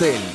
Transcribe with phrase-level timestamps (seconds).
[0.00, 0.29] коктейль.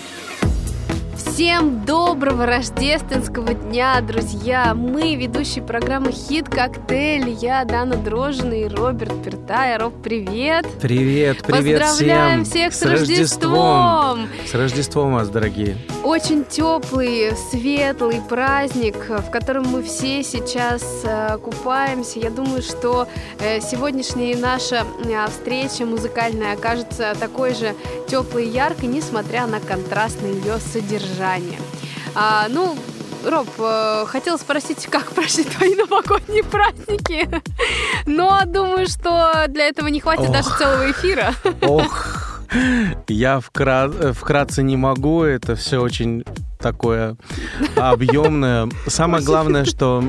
[1.55, 4.73] Всем доброго рождественского дня, друзья!
[4.75, 9.77] Мы, ведущие программы «Хит Коктейль», я, Дана Дрожина и Роберт Пертай.
[9.77, 10.67] Роб, привет!
[10.81, 12.71] Привет, привет Поздравляем всем!
[12.71, 14.27] всех с, Рождеством!
[14.45, 15.77] С Рождеством вас, дорогие!
[16.03, 22.19] Очень теплый, светлый праздник, в котором мы все сейчас э, купаемся.
[22.19, 23.07] Я думаю, что
[23.39, 27.73] э, сегодняшняя наша э, встреча музыкальная окажется такой же
[28.07, 31.44] теплой и яркой, несмотря на контрастное ее содержание.
[32.15, 32.75] А, ну,
[33.25, 37.29] Роб, э, хотела спросить, как прошли твои новогодние праздники,
[38.05, 40.31] но думаю, что для этого не хватит Ох.
[40.31, 41.33] даже целого эфира.
[41.61, 42.41] Ох,
[43.07, 46.23] я вкра- вкратце не могу, это все очень
[46.59, 47.17] такое
[47.75, 48.69] объемное.
[48.87, 50.03] Самое главное, что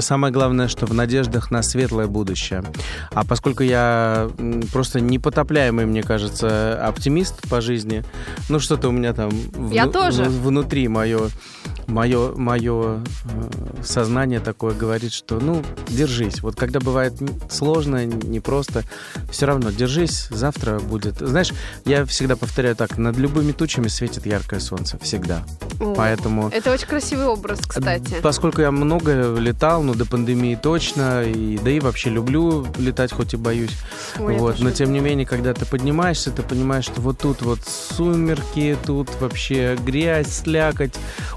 [0.00, 2.62] самое главное, что в надеждах на светлое будущее.
[3.12, 4.30] А поскольку я
[4.72, 8.04] просто непотопляемый, мне кажется, оптимист по жизни,
[8.48, 9.30] ну что-то у меня там
[9.70, 10.24] Я вну- тоже.
[10.24, 11.30] внутри мое
[11.90, 13.02] мое, мое
[13.82, 16.40] сознание такое говорит, что ну, держись.
[16.40, 17.14] Вот когда бывает
[17.50, 18.82] сложно, непросто,
[19.30, 21.18] все равно держись, завтра будет.
[21.18, 21.52] Знаешь,
[21.84, 25.44] я всегда повторяю так, над любыми тучами светит яркое солнце, всегда.
[25.80, 26.48] О, Поэтому...
[26.48, 28.16] Это очень красивый образ, кстати.
[28.22, 33.34] Поскольку я много летал, ну, до пандемии точно, и, да и вообще люблю летать, хоть
[33.34, 33.76] и боюсь.
[34.18, 37.58] Ой, вот, но тем не менее, когда ты поднимаешься, ты понимаешь, что вот тут вот
[37.96, 40.94] сумерки, тут вообще грязь, слякоть,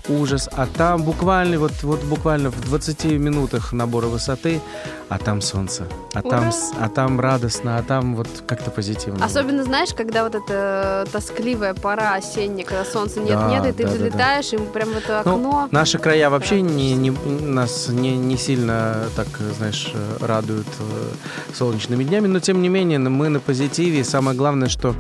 [0.07, 4.61] ужас, а там буквально, вот, вот буквально в 20 минутах набора высоты,
[5.09, 6.51] а там солнце, а там, Ура!
[6.51, 9.23] с- а там радостно, а там вот как-то позитивно.
[9.25, 13.89] Особенно, знаешь, когда вот эта тоскливая пора осенняя, когда солнца Да, нет-нет, и ты да,
[13.89, 13.99] да, да.
[13.99, 15.67] залетаешь, и прям в это Ну, окно.
[15.71, 22.27] Наши края вообще не, не- нас не, не сильно так, знаешь, радуют э, солнечными днями,
[22.27, 23.99] но тем не менее мы на позитиве.
[23.99, 24.95] И самое главное, что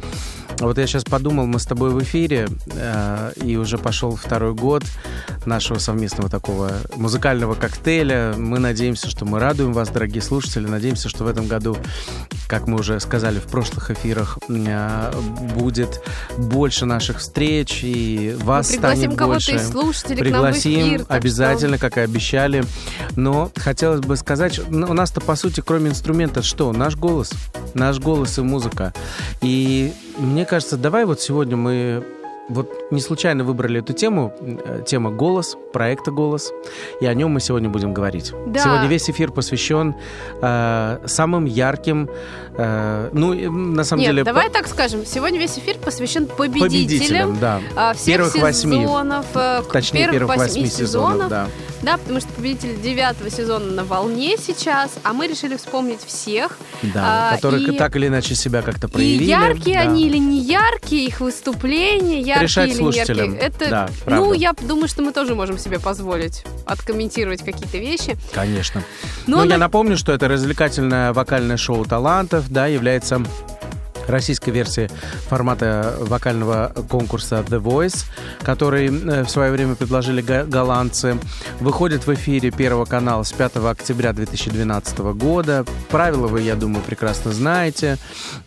[0.59, 4.83] вот я сейчас подумал, мы с тобой в эфире, э, и уже пошел второй год
[5.45, 8.33] нашего совместного такого музыкального коктейля.
[8.37, 10.67] Мы надеемся, что мы радуем вас, дорогие слушатели.
[10.67, 11.77] Надеемся, что в этом году,
[12.47, 15.11] как мы уже сказали в прошлых эфирах, э,
[15.55, 16.01] будет
[16.37, 19.55] больше наших встреч, и вас Мы пригласим станет кого-то больше.
[19.55, 20.97] из слушателей к нам в Пригласим эфир.
[20.99, 22.63] так что- обязательно, как и обещали.
[23.15, 26.71] Но хотелось бы сказать, у нас-то, по сути, кроме инструмента, что?
[26.73, 27.31] Наш голос.
[27.73, 28.93] Наш голос и музыка.
[29.41, 32.03] И мне кажется, давай вот сегодня мы
[32.49, 36.51] вот не случайно выбрали эту тему, э, тема «Голос», проекта «Голос»,
[37.01, 38.33] и о нем мы сегодня будем говорить.
[38.47, 38.59] Да.
[38.59, 39.95] Сегодня весь эфир посвящен
[40.41, 42.09] э, самым ярким,
[42.57, 44.23] э, ну, на самом Нет, деле...
[44.23, 45.05] давай по- так скажем.
[45.05, 47.61] Сегодня весь эфир посвящен победителям, победителям, да.
[47.75, 48.77] а, всех Первых восьми.
[48.83, 49.25] сезонов.
[49.35, 51.47] э, к- Точнее, первых восьми сезонов, да.
[51.81, 56.57] Да, потому что победитель девятого сезона на волне сейчас, а мы решили вспомнить всех.
[56.81, 59.23] Да, А, которые и- так или иначе себя как-то проявили.
[59.23, 59.81] И яркие да.
[59.89, 63.35] они или не яркие, их выступления, яркие решать или не яркие.
[63.37, 64.33] Это, Да, ну, правда.
[64.35, 68.15] я думаю, что мы тоже можем себе позволить откомментировать какие-то вещи.
[68.33, 68.81] Конечно.
[69.27, 73.21] Но Ну, на- я напомню, что это развлекательное вокальное шоу талантов, да, является
[74.07, 74.89] российской версией
[75.27, 78.05] формата вокального конкурса The Voice,
[78.41, 81.17] который э, в свое время предложили голландцы.
[81.59, 85.65] Выходит в эфире Первого канала с 5 октября 2012 года.
[85.89, 87.97] Правила вы, я думаю, прекрасно знаете.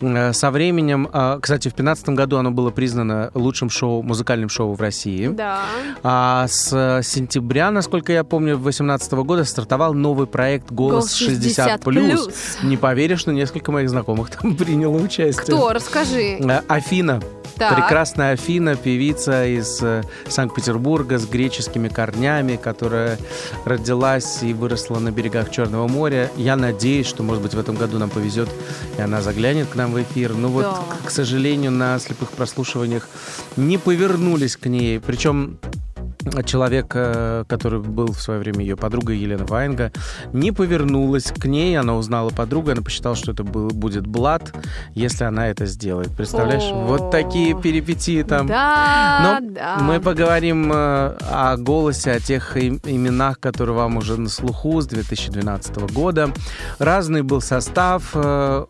[0.01, 4.73] Э, Со временем, э, кстати, в 2015 году оно было признано лучшим шоу, музыкальным шоу
[4.73, 5.27] в России.
[5.27, 5.61] Да.
[6.03, 12.29] А с сентября, насколько я помню, 2018 года стартовал новый проект «Голос 60+.» плюс.
[12.63, 15.46] Не поверишь, но несколько моих знакомых там приняло участие.
[15.55, 15.73] Кто?
[15.73, 16.37] Расскажи.
[16.39, 17.21] Э, Афина.
[17.57, 17.75] Так.
[17.75, 23.17] Прекрасная Афина, певица из э, Санкт-Петербурга с греческими корнями, которая
[23.65, 26.29] родилась и выросла на берегах Черного моря.
[26.37, 28.49] Я надеюсь, что, может быть, в этом году нам повезет,
[28.97, 30.33] и она заглянет к нам в эфир.
[30.33, 30.77] Но вот, Да.
[31.03, 33.07] к сожалению, на слепых прослушиваниях
[33.55, 34.99] не повернулись к ней.
[34.99, 35.57] Причем
[36.45, 39.91] человек, э, который был в свое время ее подругой, Елена Ваенга,
[40.33, 44.53] не повернулась к ней, она узнала подругу, она посчитала, что это был, будет блат,
[44.93, 46.09] если она это сделает.
[46.15, 46.63] Представляешь?
[46.71, 46.85] О.
[46.85, 48.47] Вот такие перипетии там.
[48.47, 49.77] Да, Но да.
[49.79, 54.87] Мы поговорим э, о голосе, о тех им- именах, которые вам уже на слуху с
[54.87, 56.31] 2012 года.
[56.79, 58.65] Разный был состав э,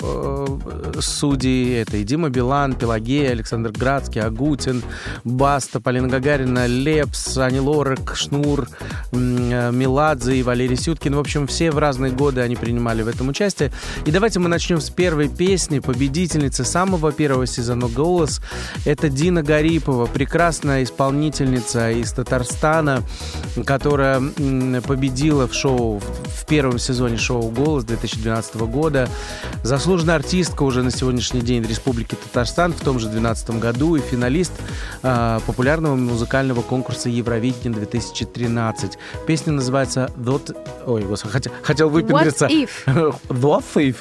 [1.00, 1.82] судей.
[1.82, 4.82] Это и Дима Билан, Пелагея, Александр Градский, Агутин,
[5.24, 8.68] Баста, Полина Гагарина, Лепс, Ани Лорак, Шнур,
[9.14, 11.16] э, Меладзе и Валерий Сюткин.
[11.16, 13.72] В общем, все в разные годы они принимали в этом участие.
[14.06, 18.42] И давайте мы начнем с первой песни победительницы самого первого сезона «Голос».
[18.86, 23.02] Это Дина Гарипова, прекрасная исполнительница из Татарстана,
[23.66, 24.22] которая
[24.82, 29.08] победила в шоу, в первом сезоне шоу «Голос» 2012 года.
[29.64, 34.52] Заслуженная артистка уже на сегодняшний день Республики Татарстан в том же 2012 году и финалист
[35.04, 38.98] э, популярного музыкального конкурса Евровидение 2013.
[39.28, 42.46] Песня называется «What...» Ой, господи, хотел, хотел выпендриться.
[42.46, 43.20] What if?
[43.28, 43.98] What if?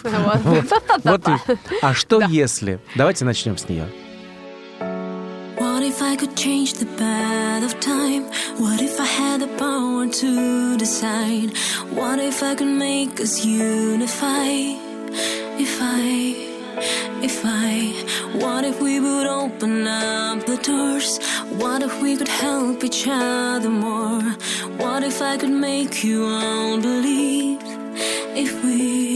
[1.02, 1.58] Вот if.
[1.82, 2.78] А что если?
[2.94, 3.88] Давайте начнем с нее.
[5.58, 8.26] What if I could change the path of time?
[8.58, 11.52] What if I had the power to decide?
[11.92, 14.76] What if I could make us unify?
[15.58, 16.45] If I,
[16.78, 17.92] if I,
[18.38, 21.18] what if we would open up the doors?
[21.60, 24.22] What if we could help each other more?
[24.76, 27.60] What if I could make you all believe?
[28.44, 29.15] If we,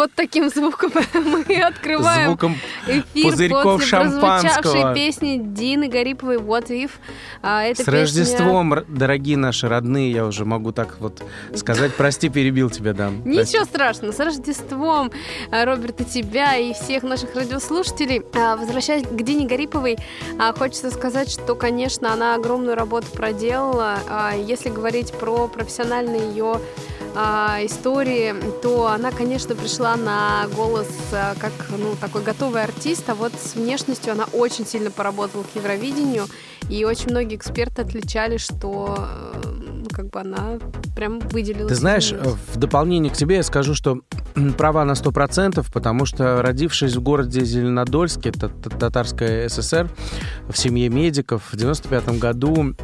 [0.00, 2.56] Вот таким звуком мы открываем Звуком
[2.86, 4.94] эфир пузырьков после шампанского.
[4.94, 6.92] песни Дины Гариповой «What If».
[7.42, 11.22] А, эта С песня- Рождеством, дорогие наши родные, я уже могу так вот
[11.54, 11.92] сказать.
[11.96, 13.10] Прости, перебил тебя, да.
[13.26, 15.12] Ничего страшного, с Рождеством,
[15.50, 18.22] а, Роберт, и тебя, и всех наших радиослушателей.
[18.34, 19.98] А, Возвращаясь к Дине Гариповой,
[20.38, 23.98] а, хочется сказать, что, конечно, она огромную работу проделала.
[24.08, 26.58] А, Если говорить про профессиональные ее
[27.14, 33.14] а, истории, то она, конечно, пришла на голос а, как ну, такой готовый артист, а
[33.14, 36.26] вот с внешностью она очень сильно поработала к Евровидению,
[36.68, 40.58] и очень многие эксперты отличали, что э, ну, как бы она
[40.94, 41.68] прям выделилась.
[41.68, 42.38] Ты знаешь, выделилась.
[42.54, 44.00] в дополнение к тебе я скажу, что
[44.56, 49.90] права на 100%, потому что родившись в городе Зеленодольске, татарская ССР,
[50.48, 52.76] в семье медиков, в 95 году м,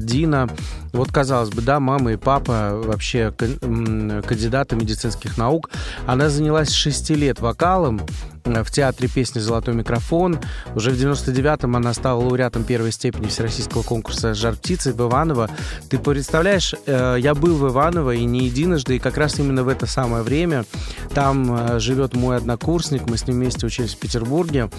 [0.00, 0.48] Дина,
[0.92, 5.70] вот казалось бы, да, мама и папа вообще кан- м, кандидаты медицинских наук,
[6.06, 8.00] она занялась с 6 лет вокалом,
[8.44, 10.38] в театре песни «Золотой микрофон».
[10.74, 15.48] Уже в 99-м она стала лауреатом первой степени Всероссийского конкурса «Жар птицы» в Иваново.
[15.88, 19.68] Ты представляешь, э, я был в Иваново и не единожды, и как раз именно в
[19.68, 20.64] это самое время
[21.14, 24.70] там э, живет мой однокурсник, мы с ним вместе учились в Петербурге,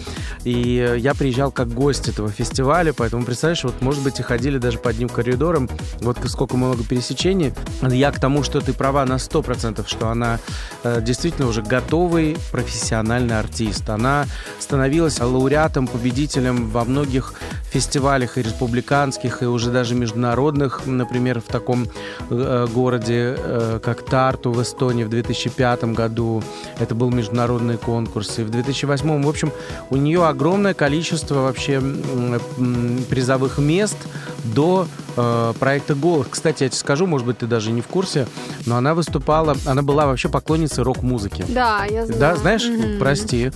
[0.43, 4.57] и э, я приезжал как гость этого фестиваля, поэтому, представляешь, вот, может быть, и ходили
[4.57, 5.69] даже по одним коридорам,
[6.01, 7.53] вот сколько много пересечений.
[7.81, 10.39] Я к тому, что ты права на 100%, что она
[10.83, 13.52] э, действительно уже готовый профессиональный артист.
[13.89, 14.25] Она
[14.59, 17.33] становилась лауреатом, победителем во многих
[17.71, 21.87] фестивалях и республиканских, и уже даже международных, например, в таком
[22.29, 26.43] э, городе, э, как Тарту в Эстонии в 2005 году.
[26.79, 28.39] Это был международный конкурс.
[28.39, 29.51] И в 2008, в общем,
[29.89, 33.97] у нее огромное количество вообще м, призовых мест
[34.43, 36.27] до э, проекта «Голос».
[36.29, 38.27] Кстати, я тебе скажу, может быть, ты даже не в курсе,
[38.65, 41.45] но она выступала, она была вообще поклонницей рок-музыки.
[41.49, 42.19] Да, я знаю.
[42.19, 42.99] Да, знаешь, Мгм.
[42.99, 43.51] прости.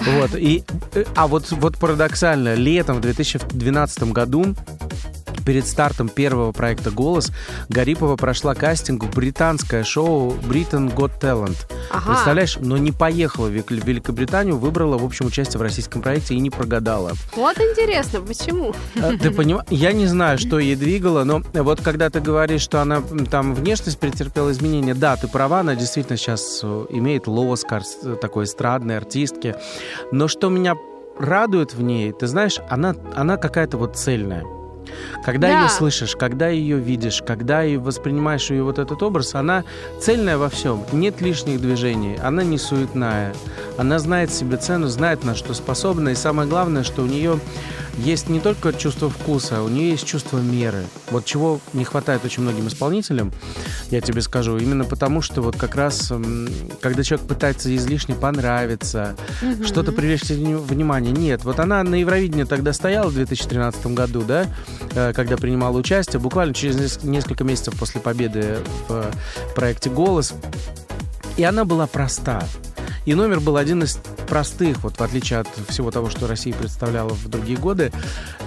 [0.00, 0.64] Вот, и,
[0.94, 4.54] э, а вот, вот парадоксально, летом в 2012 году
[5.44, 7.32] Перед стартом первого проекта «Голос»
[7.68, 11.56] Гарипова прошла кастинг в британское шоу «Britain Got Talent».
[11.90, 12.12] Ага.
[12.12, 16.50] Представляешь, но не поехала в Великобританию, выбрала, в общем, участие в российском проекте и не
[16.50, 17.12] прогадала.
[17.36, 18.74] Вот интересно, почему?
[18.94, 22.80] Э, Ты понимаешь, я не знаю, что ей двигало, но вот когда ты говоришь, что
[22.80, 28.16] она там внешность претерпела изменения, да, ты права, она действительно сейчас э, имеет лоскар с-
[28.16, 29.54] такой эстрадной артистки.
[30.12, 30.74] Но что меня
[31.18, 34.44] радует в ней, ты знаешь, она, она какая-то вот цельная.
[35.24, 35.62] Когда Да.
[35.62, 39.64] ее слышишь, когда ее видишь, когда и воспринимаешь ее вот этот образ, она
[40.00, 40.84] цельная во всем.
[40.92, 43.32] Нет лишних движений, она не суетная.
[43.78, 46.10] Она знает себе цену, знает на что способна.
[46.10, 47.38] И самое главное, что у нее
[47.98, 50.84] есть не только чувство вкуса, у нее есть чувство меры.
[51.10, 53.32] Вот чего не хватает очень многим исполнителям,
[53.90, 56.12] я тебе скажу, именно потому, что вот как раз,
[56.80, 59.64] когда человек пытается излишне понравиться, Мгм.
[59.66, 61.12] что-то привлечь вни- внимание.
[61.12, 64.46] Нет, вот она на Евровидении тогда стояла в 2013 году, да,
[64.94, 68.58] э, когда принимала участие, буквально через нес- несколько месяцев после победы
[68.88, 69.10] в
[69.54, 70.32] проекте «Голос».
[71.36, 72.42] И она была проста.
[73.04, 77.10] И номер был один из простых, вот в отличие от всего того, что Россия представляла
[77.10, 77.90] в другие годы.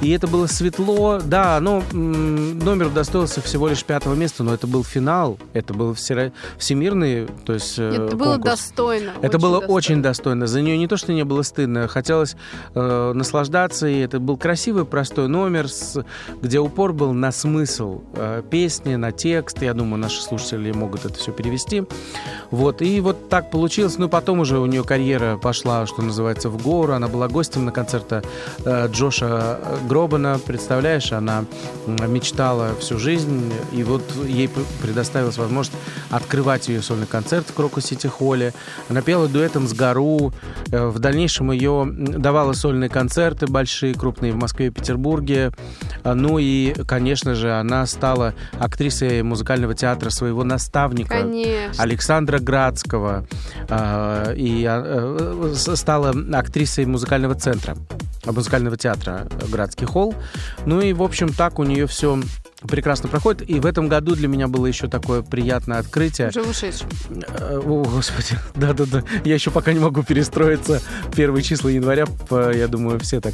[0.02, 1.20] И это было светло.
[1.24, 5.94] Да, но номер удостоился всего лишь пятого места, но это был финал, это был
[6.58, 8.52] всемирный, то есть э, Это было конкурс.
[8.52, 9.12] достойно.
[9.22, 9.74] Это было достойно.
[9.74, 10.48] очень достойно.
[10.48, 12.36] За нее не то, что не было стыдно, хотелось
[12.74, 13.88] э, наслаждаться.
[13.88, 16.04] И это был красивый, простой номер, с-
[16.42, 19.62] где упор был на смысл э, песни, на текст.
[19.62, 21.84] Я думаю, наши слушатели могут это все перевести.
[22.52, 22.82] Вот.
[22.82, 23.98] И вот так получилось.
[23.98, 26.94] Ну, потом уже у нее карьера пошла, что называется, в гору.
[26.94, 28.24] Она была гостем на концерта
[28.64, 29.60] э, Джоша
[29.90, 30.40] Гробана.
[30.46, 31.46] Представляешь, она
[31.86, 33.52] мечтала всю жизнь.
[33.72, 34.50] И вот ей
[34.82, 35.78] предоставилась возможность
[36.12, 38.54] открывать ее сольный концерт в Крокус Сити Холле.
[38.90, 40.34] Она пела дуэтом с Гару.
[40.72, 45.52] Э, В дальнейшем ее давала сольные концерты большие, крупные в Москве и Петербурге.
[46.04, 51.22] Ну и, конечно же, она стала актрисой музыкального театра своего наставника.
[51.22, 51.84] Конечно.
[51.84, 53.26] Александра Градского
[54.36, 57.76] и э, с- стала актрисой музыкального центра,
[58.26, 60.14] музыкального театра Градский холл.
[60.66, 62.20] Ну и, в общем, так у нее все
[62.62, 63.48] прекрасно проходит.
[63.50, 66.30] И в этом году для меня было еще такое приятное открытие.
[66.30, 66.88] Уже ушедшим.
[67.28, 69.04] Э, О, господи, да-да-да.
[69.24, 70.82] Я еще пока не могу перестроиться.
[71.16, 73.34] Первые числа января, я думаю, все так.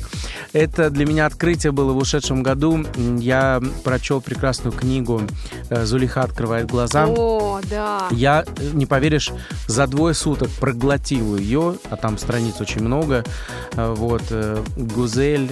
[0.53, 2.85] Это для меня открытие было в ушедшем году.
[3.19, 5.21] Я прочел прекрасную книгу
[5.69, 7.05] э, «Зулиха открывает глаза».
[7.07, 8.07] О, да.
[8.11, 9.31] Я, э, не поверишь,
[9.67, 13.23] за двое суток проглотил ее, а там страниц очень много.
[13.73, 14.23] Вот,
[14.75, 15.51] Гузель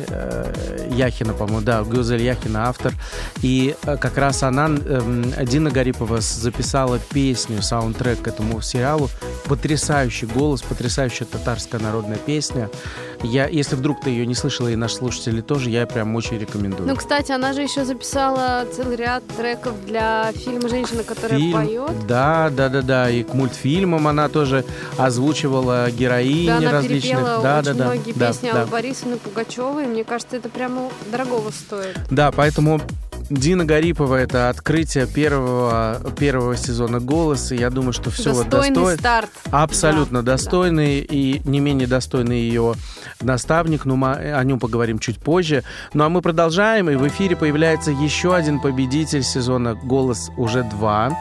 [0.91, 2.93] Яхина, по-моему, да, Гузель Яхина автор.
[3.41, 9.09] И э, как раз она, эм, Дина Гарипова, записала песню, саундтрек к этому сериалу.
[9.45, 12.69] Потрясающий голос, потрясающая татарская народная песня.
[13.23, 16.87] Я, если вдруг ты ее не слышала, и наши слушатели тоже, я прям очень рекомендую.
[16.87, 21.51] Ну, кстати, она же еще записала целый ряд треков для фильма «Женщина, которая Фильм.
[21.53, 22.07] поет».
[22.07, 23.09] Да, да, да, да.
[23.09, 24.63] И к мультфильмам она тоже
[24.97, 27.19] озвучивала героини Да, она различных.
[27.19, 28.61] да, очень да, да, многие да, песни да.
[28.61, 29.85] Аллы Борисовны Пугачевой.
[29.85, 31.97] Мне кажется, это прямо дорогого стоит.
[32.09, 32.79] Да, поэтому
[33.29, 37.55] Дина Гарипова это открытие первого, первого сезона голоса.
[37.55, 39.29] Я думаю, что все вот Достойный старт.
[39.51, 42.73] Абсолютно Да, достойный и не менее достойный ее
[43.21, 45.63] наставник, но мы о нем поговорим чуть позже.
[45.93, 51.15] Ну а мы продолжаем, и в эфире появляется еще один победитель сезона «Голос» уже два.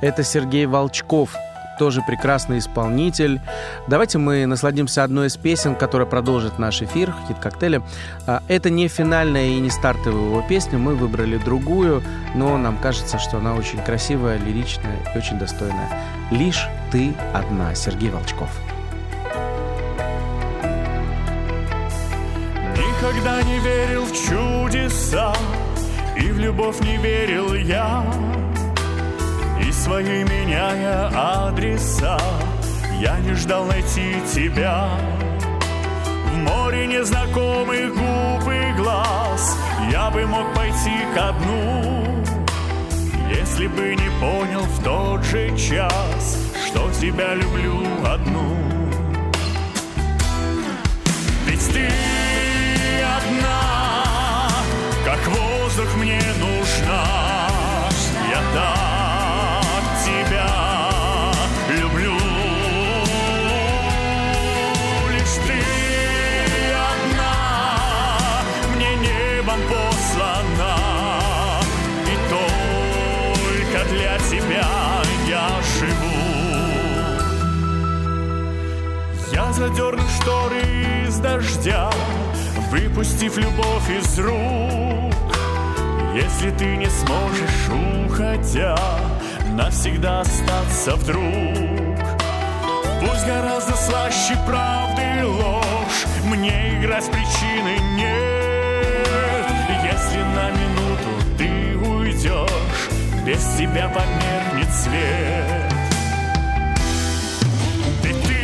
[0.00, 1.36] Это Сергей Волчков,
[1.80, 3.40] тоже прекрасный исполнитель.
[3.88, 7.80] Давайте мы насладимся одной из песен, которая продолжит наш эфир, хит коктейля.
[8.26, 12.02] А, Это не финальная и не стартовая его песня, мы выбрали другую,
[12.34, 15.88] но нам кажется, что она очень красивая, лиричная и очень достойная.
[16.30, 18.50] «Лишь ты одна», Сергей Волчков.
[22.76, 25.32] Никогда не верил в чудеса
[26.18, 28.04] И в любовь не верил я
[29.66, 31.08] И свои меняя
[31.46, 32.18] адреса
[33.00, 34.88] Я не ждал найти тебя
[36.32, 39.56] В море незнакомых губ и глаз
[39.90, 42.24] Я бы мог пойти ко дну
[43.28, 48.60] Если бы не понял в тот же час Что тебя люблю одну
[51.50, 51.88] ведь ты
[53.02, 54.50] одна,
[55.04, 57.48] как воздух мне нужна.
[58.30, 58.89] Я так
[74.00, 74.66] для тебя
[75.28, 76.30] я живу.
[79.30, 80.62] Я задерну шторы
[81.06, 81.90] из дождя,
[82.70, 85.14] выпустив любовь из рук.
[86.14, 87.68] Если ты не сможешь,
[88.06, 88.78] уходя,
[89.52, 91.98] навсегда остаться вдруг.
[93.00, 99.46] Пусть гораздо слаще правды ложь, мне играть причины нет.
[99.84, 105.72] Если на минуту ты уйдешь, без тебя померкнет свет.
[108.02, 108.36] Ведь ты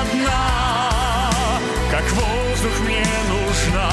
[0.00, 3.90] одна, как воздух мне нужна.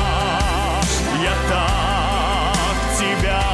[1.24, 3.45] Я так тебя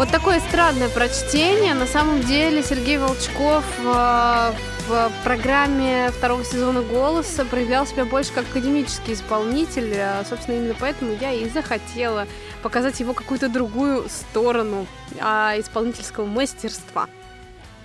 [0.00, 1.74] Вот такое странное прочтение.
[1.74, 4.52] На самом деле Сергей Волчков э,
[4.88, 9.92] в программе второго сезона «Голоса» проявлял себя больше как академический исполнитель.
[9.94, 12.26] Э, Собственно, именно поэтому я и захотела
[12.62, 14.86] показать его какую-то другую сторону
[15.20, 17.06] а, исполнительского мастерства.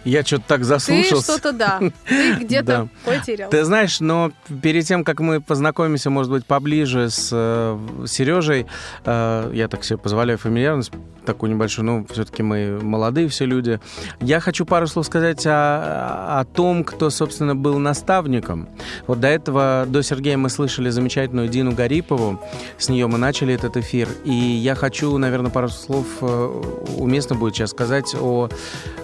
[0.06, 1.32] Я что-то так Ты заслушался.
[1.34, 3.50] что-то, да, ты где-то потерял.
[3.50, 4.32] Ты знаешь, но
[4.62, 8.68] перед тем, как мы познакомимся, может быть, поближе с э, Сережей,
[9.04, 10.92] э, я так себе позволяю фамильярность
[11.26, 13.80] такую небольшую, ну, все-таки мы молодые все люди.
[14.22, 18.70] Я хочу пару слов сказать о, о том, кто, собственно, был наставником.
[19.08, 22.40] Вот до этого, до Сергея мы слышали замечательную Дину Гарипову,
[22.78, 26.62] с нее мы начали этот эфир, и я хочу, наверное, пару слов э,
[26.98, 28.50] уместно будет сейчас сказать о,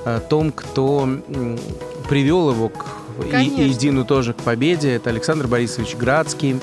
[0.06, 0.91] э, том, кто
[2.08, 2.86] привел его к
[3.30, 3.74] и, и.
[3.74, 4.96] Дину тоже к победе.
[4.96, 6.60] Это Александр Борисович Градский,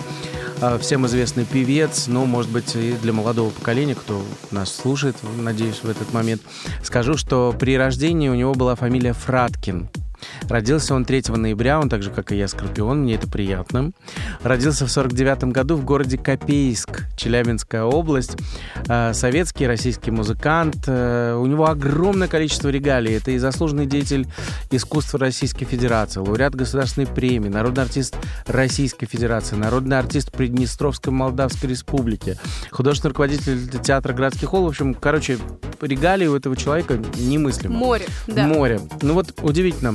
[0.60, 5.82] э, всем известный певец, но, может быть, и для молодого поколения, кто нас слушает, надеюсь,
[5.82, 6.42] в этот момент,
[6.82, 9.88] скажу, что при рождении у него была фамилия Фраткин.
[10.48, 13.92] Родился он 3 ноября, он так же, как и я, Скорпион, мне это приятно.
[14.42, 18.36] Родился в 49 году в городе Копейск, Челябинская область.
[18.88, 20.84] Э, Советский, российский музыкант.
[20.86, 23.16] Э, У него огромное количество регалий.
[23.16, 24.26] Это и заслуженный деятель
[24.70, 32.36] искусства Российской Федерации, лауреат государственной премии, народный артист Российской Федерации, народный артист Приднестровской Молдавской Республики,
[32.70, 34.64] художественный руководитель театра «Градский холл».
[34.64, 35.38] В общем, короче,
[35.80, 37.76] регалии у этого человека немыслимо.
[37.76, 38.46] Море, да.
[38.46, 38.80] Море.
[39.02, 39.94] Ну вот удивительно.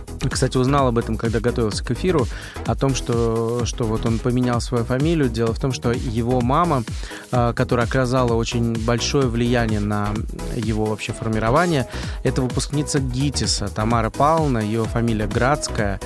[0.29, 2.27] Кстати, узнал об этом, когда готовился к эфиру,
[2.65, 5.29] о том, что, что вот он поменял свою фамилию.
[5.29, 6.83] Дело в том, что его мама,
[7.31, 10.13] э, которая оказала очень большое влияние на
[10.55, 11.87] его вообще формирование,
[12.23, 15.99] это выпускница ГИТИСа Тамара Павловна, ее фамилия Градская.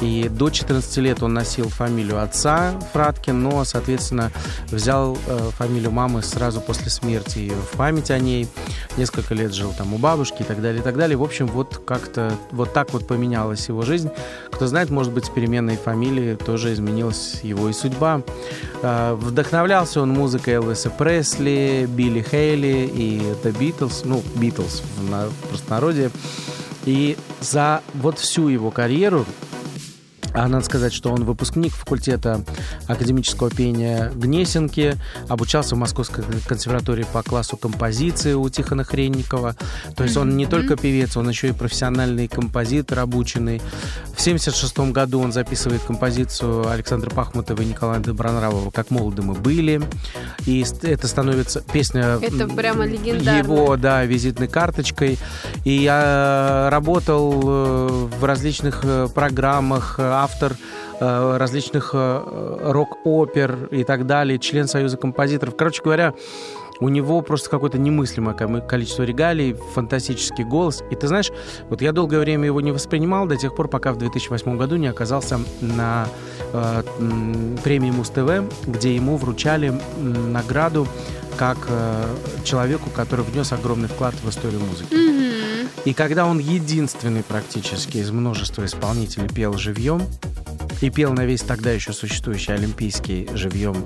[0.00, 4.32] И до 14 лет он носил фамилию отца Фраткин, но, соответственно,
[4.70, 8.48] взял э, фамилию мамы сразу после смерти ее в память о ней.
[8.96, 11.16] Несколько лет жил там у бабушки и так далее, и так далее.
[11.16, 13.06] В общем, вот как-то вот так вот
[13.62, 14.10] поменялась его жизнь.
[14.50, 18.22] Кто знает, может быть, с переменной фамилии тоже изменилась его и судьба.
[18.82, 26.10] Э, Вдохновлялся он музыкой Элвиса Пресли, Билли Хейли и The Beatles, ну, Beatles в простонародье.
[26.84, 29.24] И за вот всю его карьеру
[30.34, 32.44] а надо сказать, что он выпускник факультета
[32.86, 34.96] академического пения Гнесинки,
[35.28, 39.56] обучался в Московской консерватории по классу композиции у Тихона Хренникова.
[39.96, 43.58] То есть он не только певец, он еще и профессиональный композитор обученный.
[43.58, 49.82] В 1976 году он записывает композицию Александра Пахмутова и Николая Добронравова «Как молоды мы были».
[50.46, 55.18] И это становится песня Это прямо его, да, визитной карточкой.
[55.64, 60.56] И я работал э, в различных э, программах, автор
[61.00, 65.56] э, различных э, рок-опер и так далее, член Союза композиторов.
[65.56, 66.14] Короче говоря,
[66.80, 70.82] у него просто какое-то немыслимое ко- количество регалий, фантастический голос.
[70.90, 71.30] И ты знаешь,
[71.68, 74.88] вот я долгое время его не воспринимал до тех пор, пока в 2008 году не
[74.88, 76.06] оказался на
[76.52, 76.82] э,
[77.62, 80.86] премии Муз-ТВ, где ему вручали награду
[81.36, 82.04] как э,
[82.44, 85.11] человеку, который внес огромный вклад в историю музыки.
[85.84, 90.02] И когда он единственный практически из множества исполнителей пел живьем,
[90.82, 93.76] и пел на весь тогда еще существующий олимпийский живьем,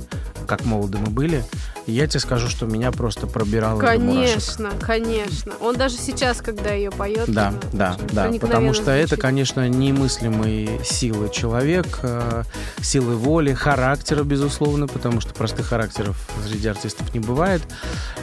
[0.46, 1.44] как молоды мы были,
[1.86, 3.78] я тебе скажу, что меня просто пробирало.
[3.78, 5.52] Конечно, конечно.
[5.60, 9.22] Он даже сейчас, когда ее поет, Да, да, да, потому что это, звучит.
[9.22, 12.42] конечно, немыслимые силы человек, э,
[12.80, 17.62] силы воли, характера, безусловно, потому что простых характеров среди артистов не бывает.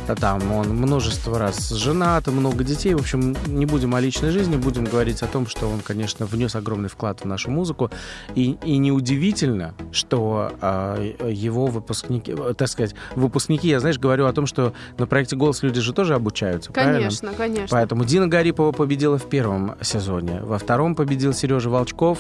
[0.07, 2.93] А Там он множество раз женат, много детей.
[2.95, 6.55] В общем, не будем о личной жизни, будем говорить о том, что он, конечно, внес
[6.55, 7.91] огромный вклад в нашу музыку.
[8.36, 14.34] И, и неудивительно, что э, его выпускники, э, так сказать, выпускники, я, знаешь, говорю о
[14.34, 16.97] том, что на проекте «Голос» люди же тоже обучаются, правильно?
[16.99, 17.67] Конечно, конечно.
[17.69, 20.41] Поэтому Дина Гарипова победила в первом сезоне.
[20.41, 22.19] Во втором победил Сережа Волчков.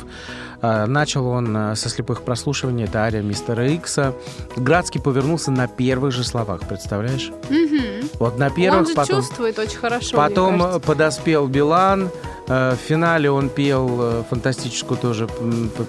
[0.61, 2.85] А, Начал он а, со слепых прослушиваний.
[2.85, 4.13] Это ария мистера Икса.
[4.55, 7.31] Градский повернулся на первых же словах, представляешь?
[7.49, 8.09] Мгм.
[8.19, 10.17] Вот на Он первых, же потом, чувствует очень хорошо.
[10.17, 12.09] потом э, подоспел Билан.
[12.47, 15.27] Э, В финале он пел э, фантастическую тоже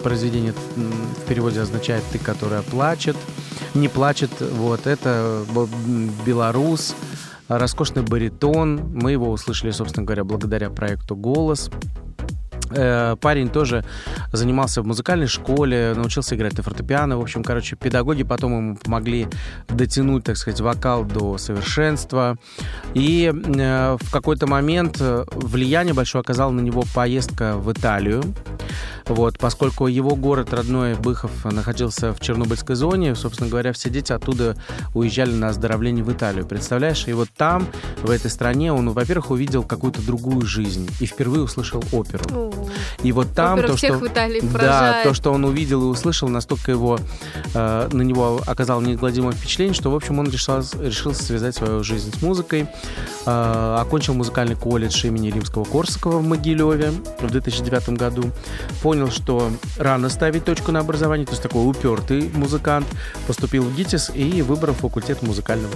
[0.03, 3.17] произведение, в переводе означает «ты, которая плачет».
[3.75, 5.45] Не плачет, вот, это
[6.25, 6.95] белорус,
[7.49, 8.81] роскошный баритон.
[8.95, 11.71] Мы его услышали, собственно говоря, благодаря проекту «Голос».
[12.77, 13.85] Э, парень тоже
[14.33, 17.19] занимался в музыкальной школе, научился играть на фортепиано.
[17.19, 19.29] В общем, короче, педагоги потом ему помогли
[19.69, 22.37] дотянуть, так сказать, вокал до совершенства.
[22.95, 28.23] И э, в какой-то момент э, влияние большое оказала на него поездка в Италию.
[29.07, 34.57] Вот, поскольку его город родной Быхов находился в Чернобыльской зоне, собственно говоря, все дети оттуда
[34.95, 36.47] уезжали на оздоровление в Италию.
[36.47, 37.07] Представляешь?
[37.07, 37.67] И вот там,
[38.03, 42.53] в этой стране, он, во-первых, увидел какую-то другую жизнь и впервые услышал оперу.
[43.03, 44.01] И вот там то, что
[44.53, 46.99] да, то, что он увидел и услышал, настолько его
[47.55, 52.13] э, на него оказало неизгладимое впечатление, что, в общем, он решил, решил связать свою жизнь
[52.17, 52.67] с музыкой.
[53.27, 58.31] Э, окончил музыкальный колледж имени Римского Корсакова в Могилеве в 2009 году.
[58.95, 62.87] Понял, что рано ставить точку на образование, то есть такой упертый музыкант.
[63.27, 65.75] Поступил в ГИТИС и выбрал факультет музыкального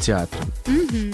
[0.00, 0.38] театра.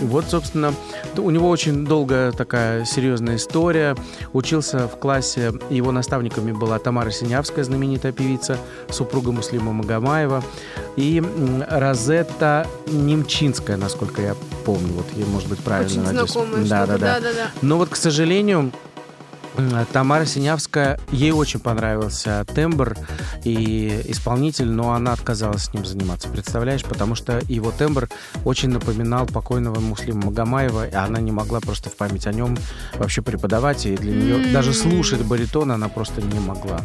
[0.03, 0.75] Вот, собственно,
[1.17, 3.97] у него очень долгая такая серьезная история.
[4.35, 8.59] Учился в классе, его наставниками была Тамара Синявская, знаменитая певица,
[8.91, 10.45] супруга Муслима Магомаева,
[10.97, 11.23] и
[11.71, 14.93] Розетта Немчинская, насколько я помню.
[14.93, 16.99] Вот, ей, может быть, правильно Очень знакомое Да, что-то.
[16.99, 17.21] да, да.
[17.21, 17.51] Да-да-да.
[17.63, 18.73] Но вот, к сожалению,
[19.93, 22.97] Тамара Синявская, ей очень понравился тембр
[23.45, 26.85] и исполнитель, но она отказалась с ним заниматься, представляешь?
[26.85, 28.09] Потому что его тембр
[28.45, 32.57] очень напоминал покойного Муслима Магомаева, и она не могла просто в память о нем
[32.95, 34.53] вообще преподавать, и для нее М.
[34.53, 36.81] даже слушать баритон она просто не могла.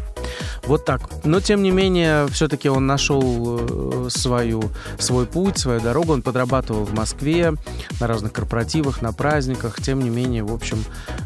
[0.64, 1.02] Вот так.
[1.24, 4.64] Но, тем не менее, все-таки он нашел э, свою,
[4.98, 6.14] свой путь, свою дорогу.
[6.14, 7.54] Он подрабатывал в Москве
[8.00, 9.82] на разных корпоративах, на праздниках.
[9.82, 10.84] Тем не менее, в общем,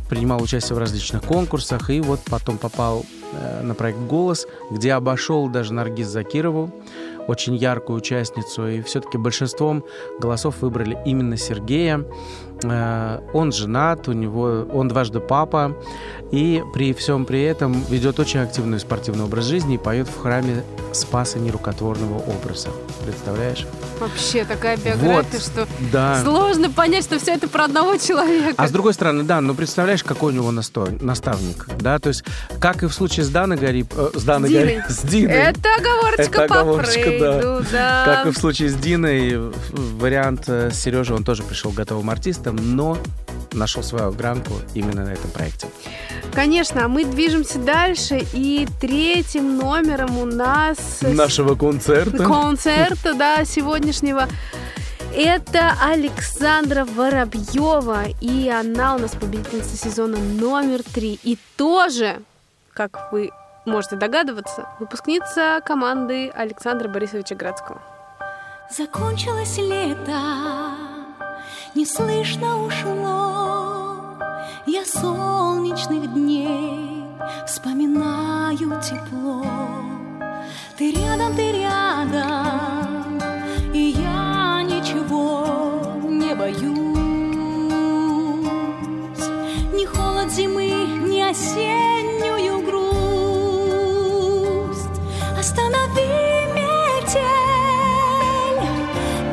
[0.10, 1.90] принимал участие в различных конкурсах.
[1.90, 6.74] И вот потом попал э, на проект «Голос», где обошел даже Наргиз Закирову,
[7.28, 8.68] очень яркую участницу.
[8.68, 9.84] И все-таки большинством
[10.20, 12.06] голосов выбрали именно Сергея.
[12.72, 15.76] Э, Он женат, у него он дважды папа,
[16.32, 20.64] и при всем при этом ведет очень активный спортивный образ жизни и поет в храме
[20.92, 22.70] Спаса нерукотворного образа.
[23.06, 23.66] Представляешь?
[24.00, 25.42] Вообще такая биография, Вот.
[25.42, 26.22] что Да.
[26.24, 28.54] сложно понять, что все это про одного человека.
[28.58, 32.24] А с другой стороны, да, ну представляешь, какой у него наставник, да, то есть,
[32.60, 34.64] как и в случае с Даной Гарип, э, с Даной Диной.
[34.78, 37.40] Гарип- с Диной, Это оговорочка Это по оговорочка, да.
[37.40, 38.04] Фрейду, да.
[38.06, 42.55] как и в случае с Диной, вариант э, с Сережей, он тоже пришел готовым артистом,
[42.56, 42.98] но
[43.54, 45.68] нашел свою гранку именно на этом проекте.
[46.34, 52.26] Конечно, мы движемся дальше, и третьим номером у нас Нашего концерта.
[52.26, 54.28] концерта, да, сегодняшнего.
[55.16, 61.18] Это Александра Воробьева, и она у нас победительница сезона номер три.
[61.24, 62.22] И тоже,
[62.74, 63.32] как вы
[63.66, 67.82] можете догадываться, выпускница команды Александра Борисовича Градского.
[68.76, 70.20] Закончилось лето,
[71.76, 73.98] не слышно ушло.
[74.66, 77.04] Я солнечных дней
[77.46, 79.46] вспоминаю тепло.
[80.78, 83.20] Ты рядом, ты рядом,
[83.74, 86.66] и я ничего не боюсь.
[89.74, 90.70] Ни холод зимы,
[91.10, 92.90] ни осеннюю грусть.
[95.38, 96.08] Останови
[96.56, 97.20] метель,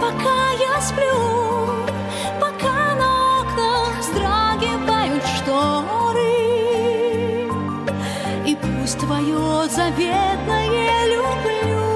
[0.01, 1.32] пока я сплю,
[10.03, 11.87] твое заветное люблю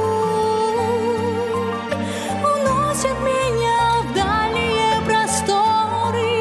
[2.43, 6.33] уносит меня в дальние просторы.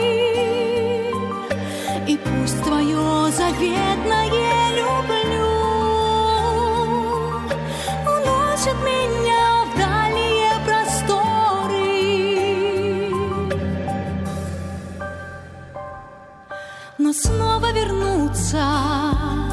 [2.07, 5.51] И пусть твое заветное люблю
[8.05, 11.89] уносит меня в дальние просторы.
[16.97, 19.44] Но снова вернуться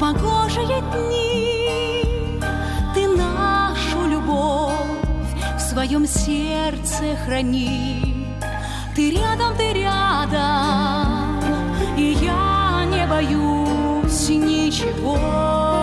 [0.00, 2.40] погожие дни.
[2.94, 4.72] Ты нашу любовь
[5.56, 8.26] в своем сердце храни.
[8.94, 11.40] Ты рядом, ты рядом,
[11.96, 15.75] и я не боюсь ничего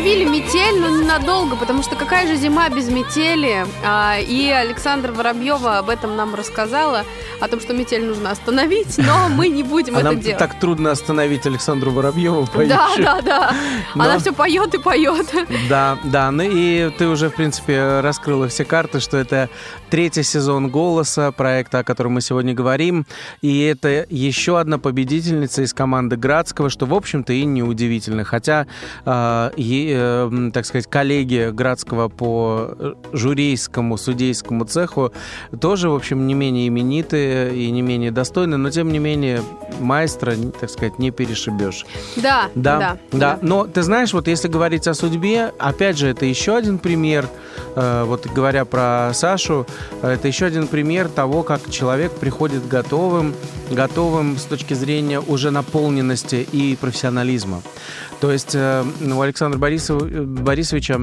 [0.00, 3.66] остановили метель, но ненадолго, потому что какая же зима без метели?
[3.84, 7.04] А, и Александра Воробьева об этом нам рассказала,
[7.40, 10.38] о том, что метель нужно остановить, но мы не будем а это нам делать.
[10.38, 13.04] так трудно остановить Александру Воробьеву, Да, поющую.
[13.04, 13.54] да, да.
[13.94, 15.26] Но- Она все поет и поет.
[15.68, 19.48] Да, да, ну и ты уже, в принципе, раскрыла все карты, что это
[19.90, 23.06] третий сезон «Голоса», проекта, о котором мы сегодня говорим,
[23.42, 28.66] и это еще одна победительница из команды Градского, что, в общем-то, и неудивительно, хотя,
[29.04, 35.12] э, е- э, м, так сказать, коллеги Градского по э, журейскому, судейскому цеху
[35.60, 39.42] тоже, в общем, не менее именитые и не менее достойны, но, тем не менее,
[39.80, 41.86] маэстро, так сказать, не перешибешь.
[42.16, 46.24] Да, Да, да, да, Но ты знаешь, вот если говорить о судьбе, опять же, это
[46.26, 47.28] еще один пример.
[47.76, 49.66] э, вот говоря про Сашу,
[50.02, 53.34] это еще один пример того, как человек приходит готовым,
[53.70, 57.62] готовым с точки зрения уже наполненности и профессионализма.
[58.20, 61.00] То есть э, у Александра Борисов- Борисовича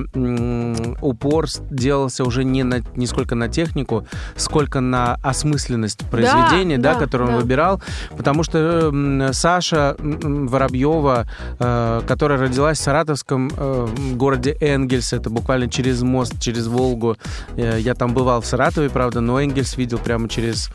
[1.02, 7.00] упор делался уже не, на, не сколько на технику, сколько на осмысленность произведения, да, да,
[7.00, 7.38] которое он да.
[7.38, 7.82] выбирал,
[8.16, 8.92] потому что
[9.34, 11.28] Саша Воробьева,
[11.60, 17.18] э, которая родилась в саратовском э, городе Энгельс, это буквально через мост, через Волгу.
[17.56, 20.70] Я там бывал в Саратове, правда, но Энгельс видел прямо через,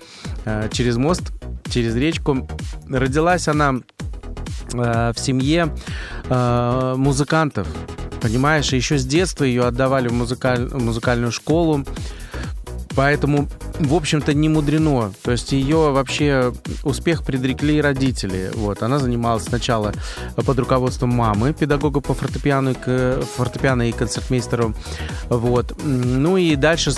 [0.70, 1.32] через мост,
[1.68, 2.48] через речку.
[2.88, 3.80] Родилась она
[4.72, 5.74] в семье
[6.28, 7.68] э, музыкантов.
[8.20, 11.84] Понимаешь, еще с детства ее отдавали в музыкаль- музыкальную школу.
[12.94, 13.48] Поэтому,
[13.82, 15.12] в общем-то, не мудрено.
[15.22, 16.52] То есть ее вообще
[16.84, 18.50] успех предрекли родители.
[18.54, 18.82] Вот.
[18.82, 19.92] Она занималась сначала
[20.36, 22.74] под руководством мамы, педагога по фортепиано,
[23.36, 24.74] фортепиано и концертмейстеру.
[25.28, 25.74] Вот.
[25.84, 26.92] Ну и дальше...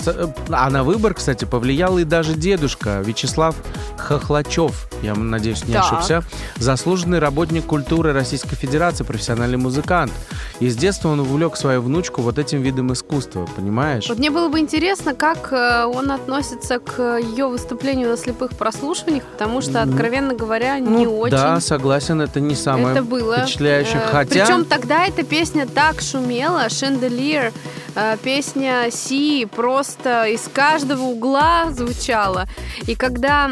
[0.49, 3.55] А на выбор, кстати, повлиял и даже дедушка Вячеслав
[3.97, 4.89] Хохлачев.
[5.01, 5.83] Я надеюсь, не Так.
[5.83, 6.23] ошибся.
[6.57, 10.11] Заслуженный работник культуры Российской Федерации, профессиональный музыкант.
[10.59, 14.07] И с детства он увлек свою внучку вот этим видом искусства, понимаешь?
[14.07, 19.23] Вот мне было бы интересно, как э, он относится к ее выступлению на слепых прослушиваниях,
[19.23, 21.35] потому что, Ну, откровенно говоря, не Ну, очень.
[21.35, 23.39] Да, согласен, это не самое это было.
[23.39, 24.01] впечатляющее.
[24.03, 24.45] Э, Хотя...
[24.45, 27.51] Причем тогда эта песня так шумела, Шенделир,
[27.95, 32.45] э, песня Си просто из каждого угла звучала.
[32.87, 33.51] И когда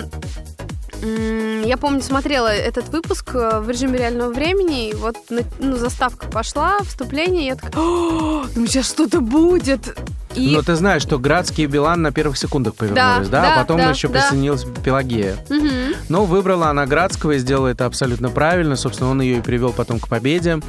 [1.65, 5.17] я помню, смотрела этот выпуск э, в режиме реального времени, и вот
[5.59, 9.97] ну, заставка пошла, вступление, и я такая, «О, думаю, сейчас что-то будет.
[10.35, 13.41] И Но ты знаешь, что Градский и Билан на первых секундах повернулись, да?
[13.41, 14.19] да, а потом да, еще да.
[14.19, 15.35] присоединилась Пелагея.
[15.49, 15.95] Мгм.
[16.09, 18.75] Но выбрала она Градского и сделала это абсолютно правильно.
[18.75, 20.59] Собственно, он ее и привел потом к победе.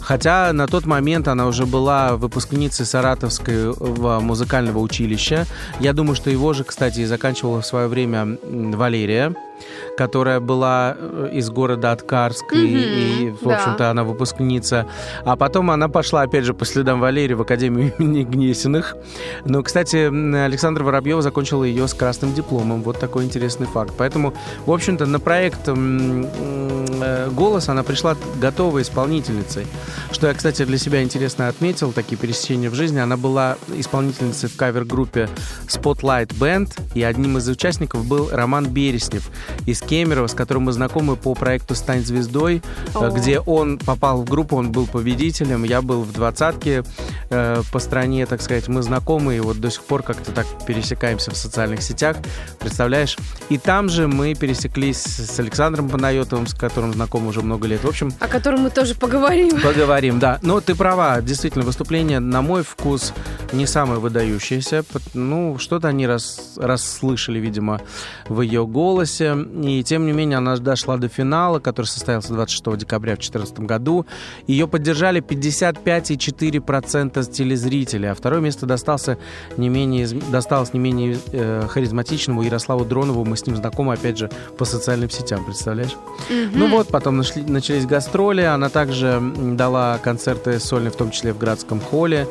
[0.00, 5.46] Хотя на тот момент она уже была выпускницей Саратовского музыкального училища.
[5.80, 9.34] Я думаю, что его же, кстати, и заканчивала в свое время Валерия
[9.96, 14.86] которая была э, из города Откарск, и- и, Мгм, в общем-то, она выпускница.
[15.24, 18.96] А потом она пошла, опять же, по следам Валерии в Академию имени Гнесиных.
[19.44, 22.82] Но, кстати, м, Александра Воробьева закончила ее с красным дипломом.
[22.82, 23.92] Вот такой интересный факт.
[23.98, 24.34] Поэтому,
[24.66, 29.66] в общем-то, на проект э, «Голос» она пришла готовой исполнительницей.
[30.12, 32.98] Что я, кстати, для себя интересно отметил, такие пересечения в жизни.
[32.98, 35.28] Она была исполнительницей в кавер-группе
[35.68, 39.30] Spotlight Band, и одним из участников был Роман Береснев
[39.66, 42.62] из Кемерово, с которым мы знакомы по проекту «Стань звездой»,
[42.94, 43.06] О.
[43.06, 46.84] э, где он попал в группу, он был победителем, я был в двадцатке
[47.30, 51.30] э, по стране, так сказать, мы знакомы, и вот до сих пор как-то так пересекаемся
[51.30, 52.16] в социальных сетях,
[52.58, 53.16] представляешь?
[53.48, 57.84] И там же мы пересеклись с Александром Панайотовым, с которым знакомы уже много лет.
[57.84, 59.60] В общем, о котором мы тоже поговорим.
[59.60, 60.38] Поговорим, да.
[60.42, 63.12] Но ты права, действительно, выступление, на мой вкус,
[63.52, 64.84] не самое выдающееся.
[65.14, 67.80] Ну, что-то они рас, расслышали, видимо,
[68.28, 69.36] в ее голосе.
[69.62, 74.06] И, тем не менее, она дошла до финала, который состоялся 26 декабря в 2014 году.
[74.46, 79.18] Ее поддержали 55,4% телезрителей, а второе место достался
[79.56, 83.24] не менее, досталось не менее э, харизматичному Ярославу Дронову.
[83.24, 85.96] Мы с ним знакомы, опять же, по социальным сетям, представляешь?
[86.54, 88.42] Ну вот, потом нашли- начались гастроли.
[88.42, 92.26] Она также дала концерты сольные, в том числе в Градском холле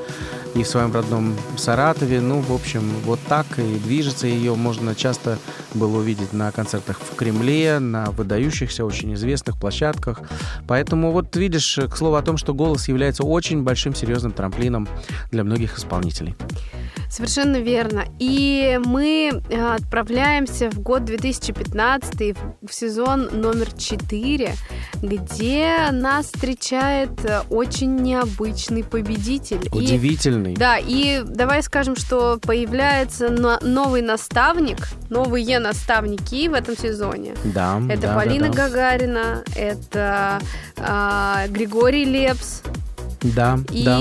[0.54, 2.22] и в своем родном Саратове.
[2.22, 4.56] Ну, в общем, вот так и движется ее.
[4.56, 5.38] Можно часто
[5.74, 10.22] было увидеть на концертах в Кремле, на выдающихся, очень известных площадках.
[10.68, 14.88] Поэтому вот видишь, к слову о том, что голос является очень большим, серьезным трамплином
[15.32, 16.36] для многих исполнителей.
[17.12, 18.06] Совершенно верно.
[18.19, 24.54] И мы э, отправляемся в год 2015, в- сезон номер 4,
[25.04, 29.60] где нас встречает э, очень необычный победитель.
[29.74, 30.54] И- Удивительный.
[30.56, 37.34] да, и давай скажем, что появляется но- новый наставник, новые наставники в этом сезоне.
[37.43, 38.54] Да, Это да, да, Полина да.
[38.69, 40.39] Гагарина, это
[40.78, 42.62] а, Григорий Лепс.
[43.21, 43.99] Да, и, да.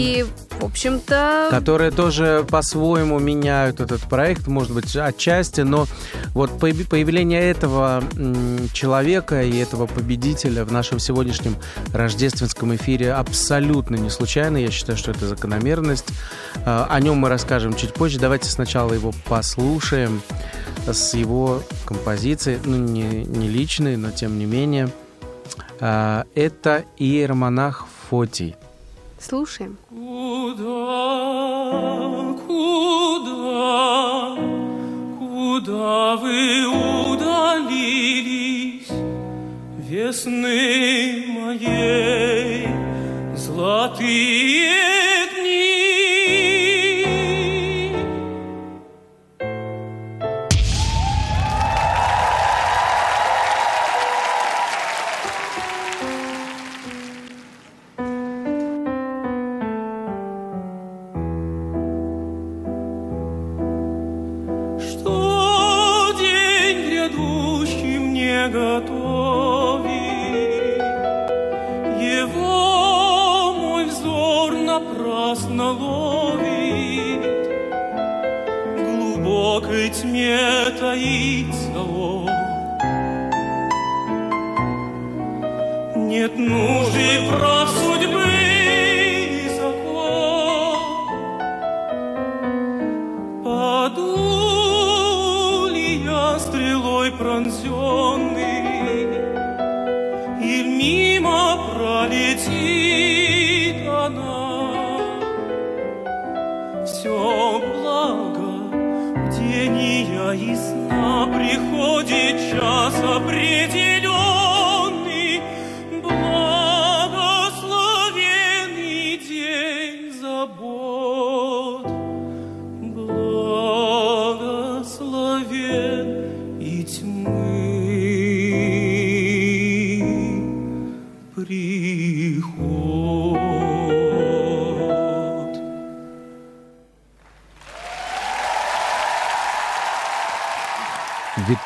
[0.61, 1.49] в общем-то...
[1.51, 5.87] Которые тоже по-своему меняют этот проект, может быть, отчасти, но
[6.33, 8.03] вот появление этого
[8.73, 11.57] человека и этого победителя в нашем сегодняшнем
[11.93, 14.57] рождественском эфире абсолютно не случайно.
[14.57, 16.07] Я считаю, что это закономерность.
[16.65, 18.19] А, о нем мы расскажем чуть позже.
[18.19, 20.23] Давайте сначала его послушаем
[20.87, 24.89] с его композицией, ну, не, не личной, но тем не менее.
[25.79, 28.57] А, это иеромонах Фотий.
[29.21, 29.77] Слушаем.
[29.91, 30.65] Куда,
[32.47, 34.37] куда,
[35.19, 36.67] куда вы
[37.13, 38.89] удалились,
[39.79, 42.67] весны моей
[43.37, 44.81] золотые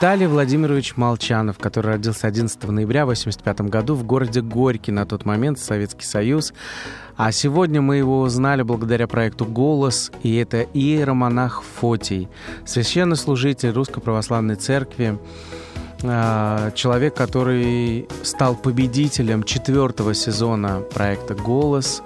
[0.04, 5.58] Виталий Владимирович Молчанов, который родился 11 ноября 1985 году в городе Горький, на тот момент
[5.58, 6.52] Советский Союз.
[7.16, 12.28] А сегодня мы его узнали благодаря проекту «Голос», и это иеромонах Фотий,
[12.66, 15.18] священнослужитель Русской Православной Церкви,
[16.02, 22.02] а, человек, который стал победителем четвертого сезона проекта «Голос»,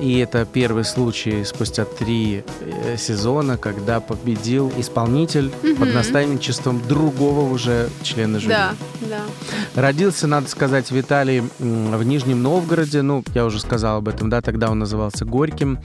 [0.00, 5.76] и это первый случай спустя три э, сезона, когда победил исполнитель угу.
[5.76, 8.54] под наставничеством другого уже члена жюри.
[8.54, 9.80] Да, да.
[9.80, 13.02] Родился, надо сказать, Виталий в Нижнем Новгороде.
[13.02, 15.78] Ну, я уже сказал об этом, да, тогда он назывался Горьким.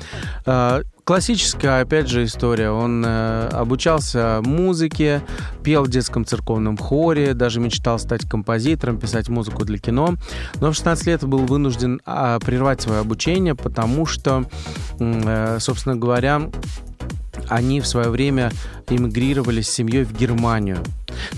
[1.07, 2.69] Классическая, опять же, история.
[2.69, 5.21] Он э, обучался музыке,
[5.63, 10.15] пел в детском церковном хоре, даже мечтал стать композитором, писать музыку для кино.
[10.59, 14.49] Но в 16 лет был вынужден э, прервать свое обучение, потому что,
[14.99, 16.41] э, собственно говоря,
[17.49, 18.51] они в свое время
[18.89, 20.83] эмигрировали с семьей в Германию.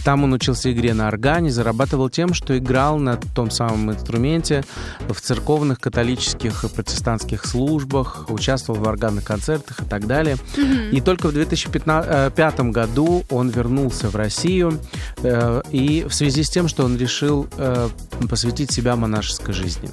[0.03, 4.63] Там он учился игре на органе, зарабатывал тем, что играл на том самом инструменте
[5.07, 10.37] в церковных, католических и протестантских службах, участвовал в органных концертах и так далее.
[10.55, 10.91] Mm-hmm.
[10.91, 14.79] И только в 2005 э, году он вернулся в Россию,
[15.23, 17.89] э, и в связи с тем, что он решил э,
[18.29, 19.89] посвятить себя монашеской жизни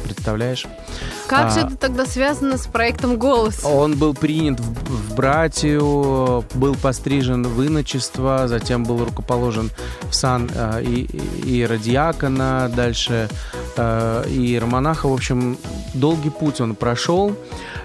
[0.00, 0.66] представляешь?
[1.26, 3.64] Как а, же это тогда связано с проектом «Голос»?
[3.64, 9.70] Он был принят в, в братью, был пострижен в иночество, затем был рукоположен
[10.10, 11.04] в сан э, и,
[11.44, 13.28] и радиакона, дальше
[13.76, 15.08] э, и романаха.
[15.08, 15.56] В общем,
[15.94, 17.36] долгий путь он прошел.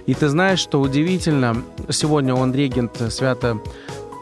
[0.05, 3.59] И ты знаешь, что удивительно, сегодня он регент свято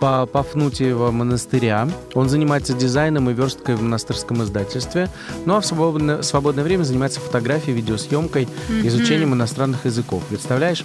[0.04, 1.88] по Пафнутиева монастыря.
[2.14, 5.10] Он занимается дизайном и версткой в монастырском издательстве.
[5.46, 8.88] Ну а в свободное, свободное время занимается фотографией, видеосъемкой, mm-hmm.
[8.88, 10.22] изучением иностранных языков.
[10.28, 10.84] Представляешь?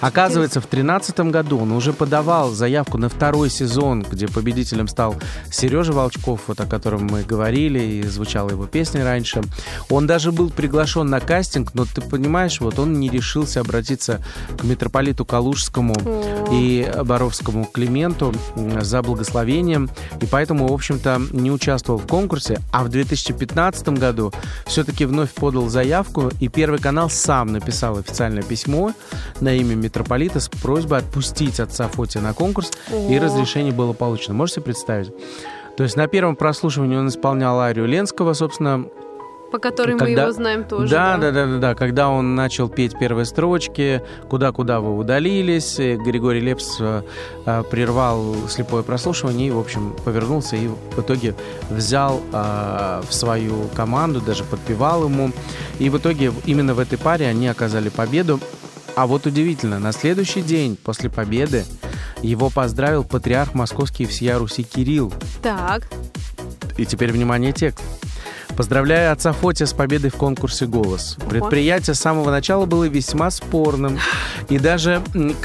[0.00, 5.16] Оказывается, в 2013 году он уже подавал заявку на второй сезон, где победителем стал
[5.50, 9.42] Сережа Волчков, вот о котором мы говорили, и звучала его песня раньше.
[9.88, 14.22] Он даже был приглашен на кастинг, но ты понимаешь, вот он не решился обратиться
[14.56, 16.48] к митрополиту Калужскому oh.
[16.52, 18.32] и Боровскому Клименту,
[18.80, 19.90] за благословением,
[20.20, 24.32] и поэтому, в общем-то, не участвовал в конкурсе, а в 2015 году
[24.66, 28.92] все-таки вновь подал заявку, и Первый канал сам написал официальное письмо
[29.40, 33.10] на имя митрополита с просьбой отпустить отца Фотия на конкурс, О.
[33.10, 34.34] и разрешение было получено.
[34.34, 35.12] Можете представить?
[35.76, 38.84] То есть на первом прослушивании он исполнял арию Ленского, собственно,
[39.50, 40.04] по которой когда...
[40.04, 40.90] мы его знаем тоже.
[40.90, 41.74] Да, да, да, да, да.
[41.74, 47.02] Когда он начал петь первые строчки, куда-куда вы удалились, Григорий Лепс э,
[47.46, 51.34] э, прервал слепое прослушивание и, в общем, повернулся и в итоге
[51.68, 55.32] взял э, в свою команду, даже подпевал ему.
[55.78, 58.40] И в итоге именно в этой паре они оказали победу.
[58.96, 61.64] А вот удивительно, на следующий день после победы
[62.22, 65.12] его поздравил патриарх московский всея Руси Кирилл.
[65.42, 65.88] Так.
[66.76, 67.82] И теперь, внимание, текст.
[68.60, 71.16] Поздравляю отца Фотя с победой в конкурсе «Голос».
[71.30, 73.98] Предприятие с самого начала было весьма спорным
[74.50, 75.00] и даже,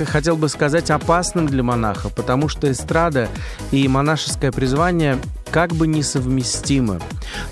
[0.05, 3.30] хотел бы сказать, опасным для монаха, потому что эстрада
[3.72, 5.18] и монашеское призвание
[5.55, 6.99] как бы несовместимы.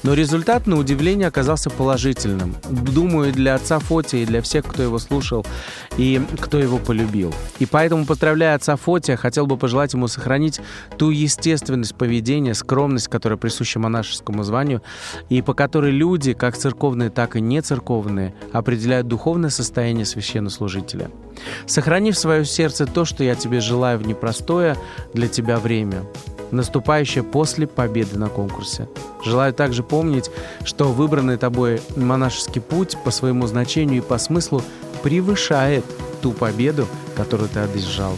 [0.04, 2.54] Но результат, на удивление, оказался положительным.
[2.70, 5.46] Думаю, для отца Фотия и для всех, кто его слушал
[5.96, 7.34] и кто его полюбил.
[7.60, 10.60] И поэтому, поздравляя отца Фотия, хотел бы пожелать ему сохранить
[10.98, 14.82] ту естественность поведения, скромность, которая присуща монашескому званию,
[15.30, 21.10] и по которой люди, как церковные, так и не церковные, определяют духовное состояние священнослужителя.
[21.68, 24.76] Сохрани в свое сердце то, что я тебе желаю в непростое
[25.14, 26.04] для тебя время
[26.54, 28.88] наступающее после победы на конкурсе.
[29.24, 30.30] Желаю также помнить,
[30.64, 34.62] что выбранный тобой монашеский путь по своему значению и по смыслу
[35.02, 35.84] превышает
[36.22, 38.14] ту победу, которую ты одержал.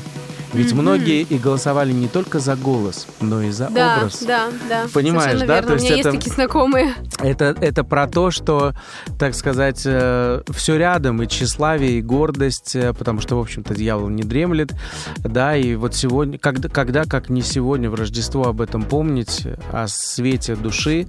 [0.55, 0.75] Ведь mm-hmm.
[0.75, 4.23] многие и голосовали не только за голос, но и за да, образ.
[4.23, 5.55] Да, да, Понимаешь, Совершенно да?
[5.55, 5.67] Верно.
[5.67, 6.93] То есть У меня это, есть такие знакомые.
[7.19, 8.73] Это, это про то, что,
[9.19, 14.09] так сказать, э, все рядом, и тщеславие, и гордость, э, потому что, в общем-то, дьявол
[14.09, 14.73] не дремлет,
[15.19, 19.87] да, и вот сегодня, когда, когда как не сегодня в Рождество об этом помнить, о
[19.87, 21.07] свете души,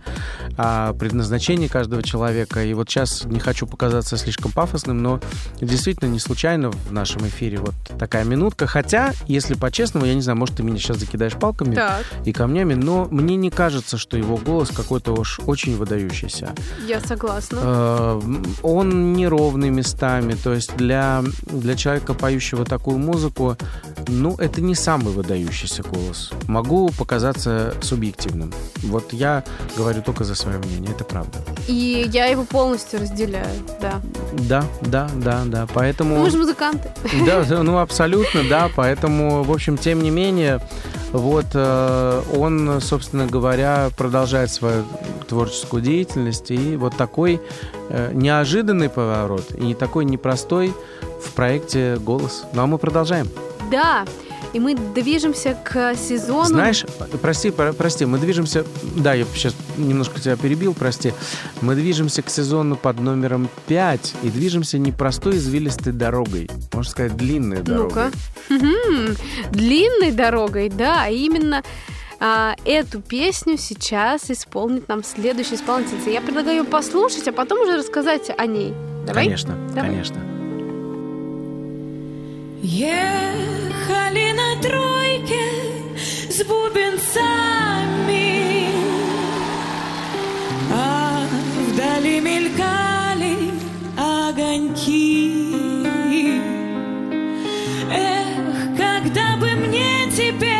[0.57, 5.20] о предназначении каждого человека, и вот сейчас не хочу показаться слишком пафосным, но
[5.61, 10.39] действительно не случайно в нашем эфире вот такая минутка, хотя, если по-честному, я не знаю,
[10.39, 12.05] может, ты меня сейчас закидаешь палками так.
[12.24, 16.55] и камнями, но мне не кажется, что его голос какой-то уж очень выдающийся.
[16.89, 17.61] Я согласна.
[17.62, 18.20] Э,
[18.62, 23.57] он неровный местами, то есть для, для человека, поющего такую музыку,
[24.09, 26.30] ну, это не самый выдающийся голос.
[26.49, 28.53] Могу показаться субъективным.
[28.84, 29.45] Вот я
[29.76, 31.39] говорю только за свое мнение, это правда.
[31.68, 34.01] И я его полностью разделяю, да.
[34.32, 36.16] Да, да, да, да, поэтому...
[36.16, 36.91] Мы же музыканты.
[37.26, 40.60] Да, ну абсолютно, да, поэтому в общем, тем не менее,
[41.12, 44.84] вот э, он, собственно говоря, продолжает свою
[45.28, 46.50] творческую деятельность.
[46.50, 47.40] И вот такой
[47.88, 50.72] э, неожиданный поворот и такой непростой
[51.24, 52.44] в проекте «Голос».
[52.52, 53.28] Ну а мы продолжаем.
[53.70, 54.04] Да,
[54.57, 56.46] и мы движемся к сезону...
[56.46, 56.86] Знаешь,
[57.20, 58.64] прости, прости, мы движемся...
[58.96, 61.12] Да, я сейчас немножко тебя перебил, прости.
[61.61, 66.48] Мы движемся к сезону под номером 5 и движемся непростой извилистой дорогой.
[66.72, 68.04] Можно сказать, длинной дорогой.
[68.48, 69.16] Ну-ка.
[69.50, 71.62] Длинной дорогой, да, именно...
[72.18, 75.98] А, эту песню сейчас исполнит нам следующий исполнитель.
[76.11, 78.72] Я предлагаю послушать, а потом уже рассказать о ней.
[79.07, 79.24] Давай?
[79.24, 79.90] Конечно, Давай.
[79.90, 80.16] конечно.
[82.68, 85.44] Ехали на тройке
[86.28, 86.80] с бубенцами,
[90.72, 91.28] А
[91.68, 93.52] вдали мелькали
[93.96, 95.60] огоньки.
[97.88, 100.55] Эх, когда бы мне теперь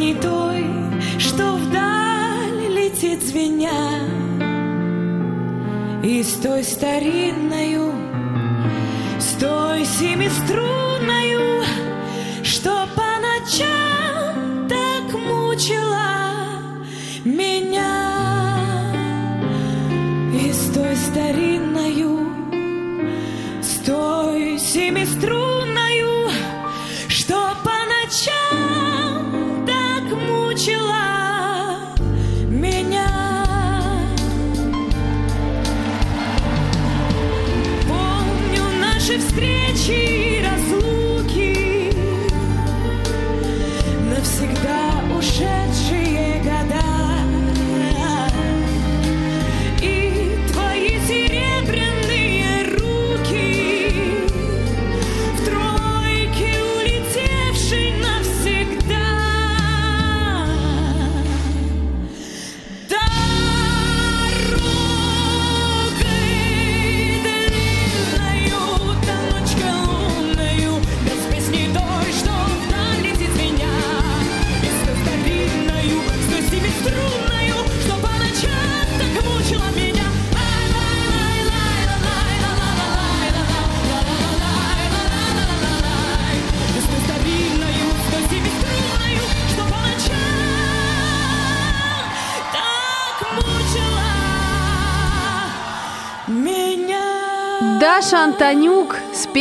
[0.00, 0.64] песней той,
[1.18, 3.68] что вдаль летит звеня,
[6.02, 7.92] И с той старинною,
[9.18, 10.79] с той семиструнною,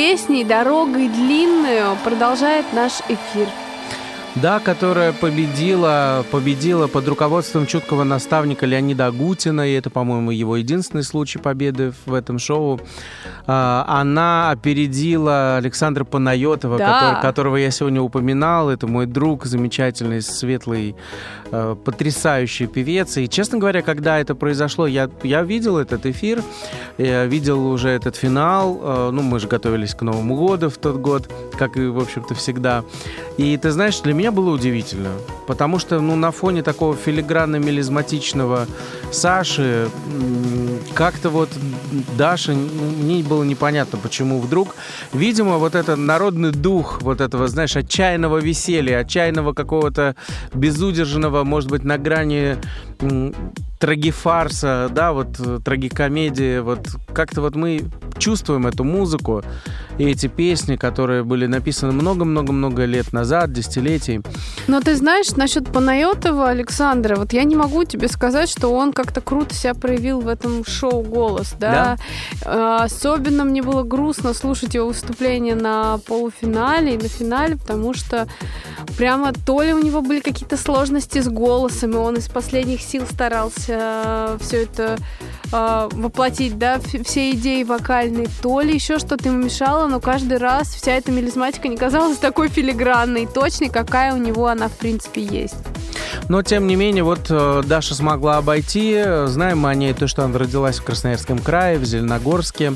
[0.10, 3.48] песней «Дорогой длинную» продолжает наш эфир.
[4.42, 11.04] Да, которая победила, победила под руководством чуткого наставника Леонида Агутина, и это, по-моему, его единственный
[11.04, 12.80] случай победы в этом шоу.
[13.48, 16.86] А, она опередила Александра Панайотова, Да.
[17.00, 18.70] который- которого я сегодня упоминал.
[18.70, 20.96] Это мой друг, замечательный, светлый,
[21.52, 23.18] э, потрясающий певец.
[23.18, 26.42] И, честно говоря, когда это произошло, я, я видел этот эфир,
[26.98, 28.80] я видел уже этот финал.
[28.82, 32.36] Э, Ну, мы же готовились к Новому году в тот год, как и, в общем-то,
[32.36, 32.84] всегда.
[33.38, 35.12] И ты знаешь, для меня было удивительно,
[35.48, 38.68] потому что, ну, на фоне такого филигранно-мелизматичного
[39.12, 39.90] Саши,
[40.94, 41.50] как-то вот
[42.18, 44.76] Даша, ну, мне было непонятно, почему вдруг,
[45.14, 50.16] видимо, вот этот народный дух вот этого, знаешь, отчаянного веселья, отчаянного какого-то
[50.54, 52.58] безудержного, может быть, на грани
[53.80, 57.82] трагифарса, да, вот э, трагикомедии, вот как-то вот мы
[58.18, 59.42] чувствуем эту музыку
[59.98, 64.22] и эти песни, которые были написаны много-много-много лет назад, десятилетий.
[64.68, 69.22] Но ты знаешь, насчет Панайотова Александра, вот я не могу тебе сказать, что он как-то
[69.22, 71.98] круто себя проявил в этом шоу «Голос», да?
[72.44, 78.28] Э, Особенно мне было грустно слушать его выступление на полуфинале и на финале, потому что
[78.98, 83.06] прямо то ли у него были какие-то сложности с голосом, и он из последних сил
[83.06, 84.98] старался все это
[85.52, 90.70] э, воплотить, да, все идеи вокальные, то ли еще что-то ему мешало, но каждый раз
[90.70, 95.22] вся эта мелизматика не казалась такой филигранной и точной, какая у него она, в принципе,
[95.24, 95.56] есть.
[96.28, 99.04] Но, тем не менее, вот э, Даша смогла обойти.
[99.26, 102.74] Знаем мы о ней то, что она родилась в Красноярском крае, в Зеленогорске.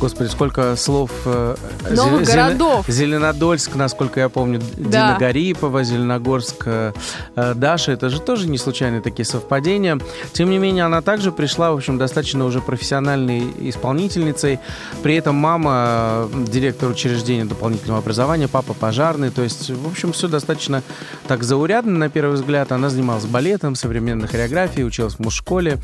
[0.00, 1.10] Господи, сколько слов.
[1.26, 1.56] э,
[1.90, 2.86] Новых Зеле- городов.
[2.88, 5.08] Зеленодольск, насколько я помню, Да.
[5.08, 6.92] Дина Гарипова, Зеленогорск, э,
[7.34, 7.92] э, Даша.
[7.92, 9.98] Это же тоже не случайные такие совпадения.
[10.32, 14.60] Тем не менее, она также пришла, в общем, достаточно уже профессиональной исполнительницей.
[15.02, 19.30] При этом мама директор учреждения дополнительного образования, папа пожарный.
[19.30, 20.82] То есть, в общем, все достаточно
[21.26, 22.72] так заурядно на первый взгляд.
[22.72, 25.78] Она занималась балетом, современной хореографией, училась в мужшколе.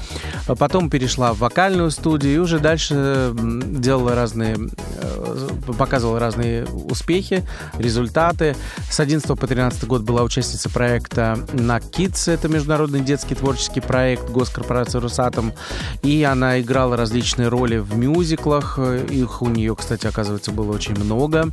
[0.46, 7.44] А Потом перешла в вокальную студию и уже дальше делала разные, э, показывала разные успехи,
[7.78, 8.54] результаты.
[8.88, 14.30] С 11 по 13 год была участницей проекта на Kids, это международный детский творческий проект
[14.30, 15.52] госкорпорации Русатом.
[16.04, 18.78] И она играла различные роли в мюзиклах.
[19.08, 21.48] Их у нее, кстати, оказывается, было очень много.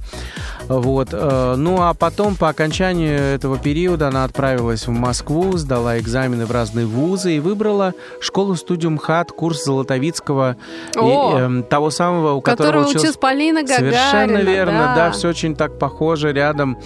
[0.68, 1.10] Вот.
[1.12, 6.51] э, Ну а потом, по окончанию этого периода, она отправилась в Москву, сдала экзамены в
[6.51, 10.57] разные вузы и выбрала школу-студию МХАТ, курс Золотовицкого,
[10.95, 11.38] и, О!
[11.38, 13.91] эм, того самого, у которого, училась училась Полина Гагарина.
[13.91, 16.78] Совершенно верно, да, да все очень так похоже рядом.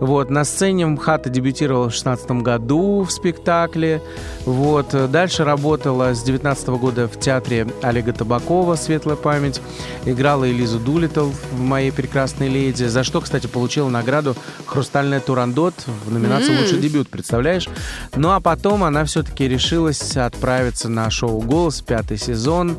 [0.00, 4.02] Вот, на сцене МХАТа дебютировала в 16 году в спектакле.
[4.44, 9.60] Вот, э, дальше работала с 19 года в театре Олега Табакова, светлая память.
[10.04, 15.74] Играла Элизу Дулитл в «Моей прекрасной леди», за что, кстати, получила награду «Хрустальная Турандот»
[16.06, 16.56] в номинации.
[16.58, 17.68] «Лучший дебют», представляешь?
[18.16, 22.76] Ну, а потом она все-таки решилась отправиться на шоу «Голос», пятый сезон.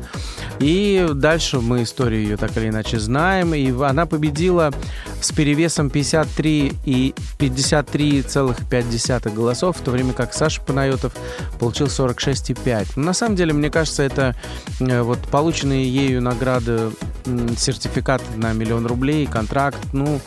[0.58, 3.54] И дальше мы историю ее так или иначе знаем.
[3.54, 4.72] И она победила
[5.20, 11.12] с перевесом 53 и 53,5 голосов, в то время как Саша Панайотов
[11.58, 12.92] получил 46,5.
[12.96, 14.31] Но на самом деле, мне кажется, это
[14.80, 16.90] э, вот полученные ею награды,
[17.56, 20.20] сертификат на миллион рублей, контракт, ну,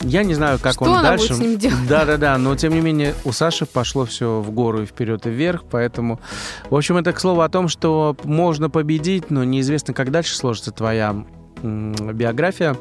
[0.00, 1.28] я не знаю, как Что он она дальше.
[1.28, 1.88] будет с ним делать?
[1.88, 2.38] Да, да, да.
[2.38, 5.64] Но тем не менее, у Саши пошло все в гору и вперед и вверх.
[5.70, 6.20] Поэтому,
[6.68, 10.70] в общем, это к слову о том, что можно победить, но неизвестно, как дальше сложится
[10.70, 11.24] твоя
[11.62, 12.76] биография.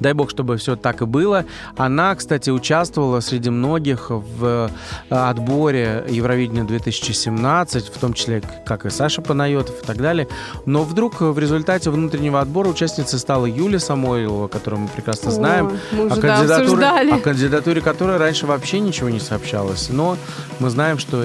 [0.00, 1.44] Дай бог, чтобы все так и было.
[1.76, 4.70] Она, кстати, участвовала среди многих в
[5.10, 10.28] э, отборе Евровидения 2017, в том числе, как и Саша Панайотов и так далее.
[10.66, 15.78] Но вдруг в результате внутреннего отбора участницей стала Юлия Самойлова, которую мы прекрасно знаем.
[15.92, 19.88] О, да, кандидатуре, о кандидатуре которой раньше вообще ничего не сообщалось.
[19.90, 20.16] Но
[20.58, 21.24] мы знаем, что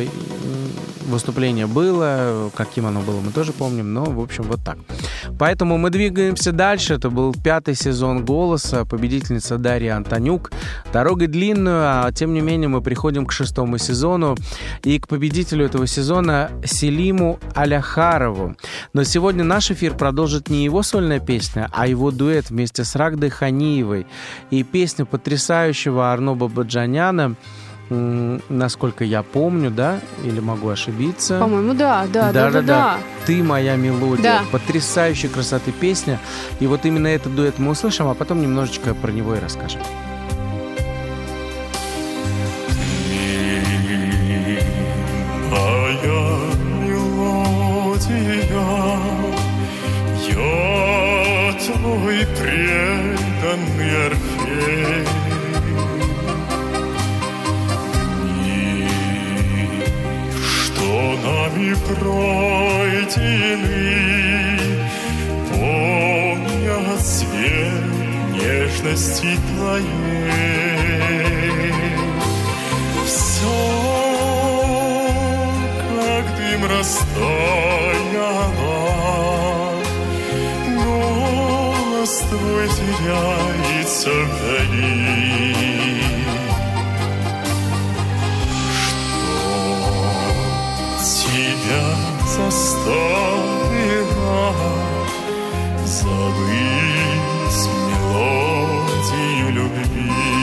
[1.09, 3.93] выступление было, каким оно было, мы тоже помним.
[3.93, 4.77] Но, в общем, вот так.
[5.37, 6.93] Поэтому мы двигаемся дальше.
[6.93, 10.51] Это был пятый сезон «Голоса», победительница Дарья Антонюк.
[10.93, 14.35] Дорога длинную, а тем не менее мы приходим к шестому сезону
[14.83, 18.55] и к победителю этого сезона Селиму Аляхарову.
[18.93, 23.29] Но сегодня наш эфир продолжит не его сольная песня, а его дуэт вместе с Рагдой
[23.29, 24.07] Ханиевой.
[24.51, 27.35] И песня потрясающего Арно Бабаджаняна
[27.89, 31.39] насколько я помню, да, или могу ошибиться.
[31.39, 32.97] По-моему, да, да, да, да, да.
[33.25, 34.23] Ты моя мелодия.
[34.23, 34.43] Да.
[34.51, 36.19] Потрясающей красоты песня.
[36.59, 39.81] И вот именно этот дуэт мы услышим, а потом немножечко про него и расскажем.
[45.49, 46.39] Моя
[46.85, 48.09] мелодия,
[50.27, 55.05] я твой преданный Орфей.
[61.23, 63.39] Нами пройдены,
[65.49, 67.89] помнят свет
[68.33, 70.59] нежности твоей.
[73.05, 73.59] Все,
[75.89, 77.79] как дым растаяла,
[80.83, 85.98] голос твой теряется вдали.
[91.69, 91.85] Что тебя
[92.25, 92.95] заставило
[95.85, 96.49] забыть
[97.85, 100.38] мелодию любви?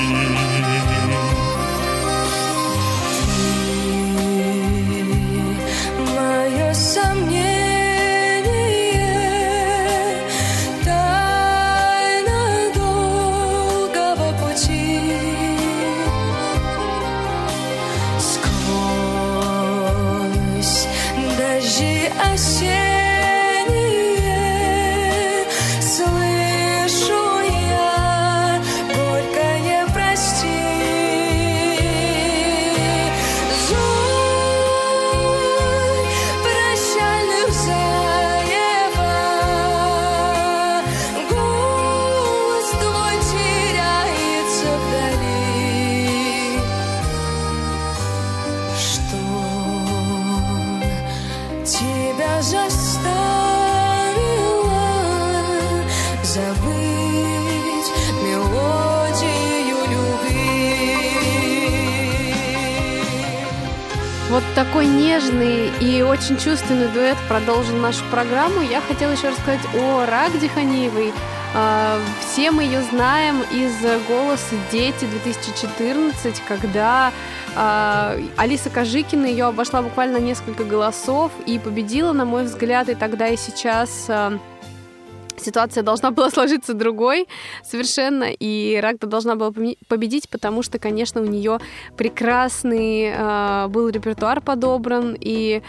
[64.56, 68.62] Такой нежный и очень чувственный дуэт продолжил нашу программу.
[68.62, 71.12] Я хотела еще рассказать о Рагде Ханиевой.
[71.54, 73.74] А, Все мы ее знаем из
[74.08, 77.12] «Голоса дети» 2014, когда
[77.54, 83.28] а, Алиса Кожикина ее обошла буквально несколько голосов и победила, на мой взгляд, и тогда,
[83.28, 84.38] и сейчас а,
[85.46, 87.26] ситуация должна была сложиться другой
[87.64, 89.52] совершенно, и Рагда должна была
[89.88, 91.58] победить, потому что, конечно, у нее
[91.96, 95.62] прекрасный э, был репертуар подобран, и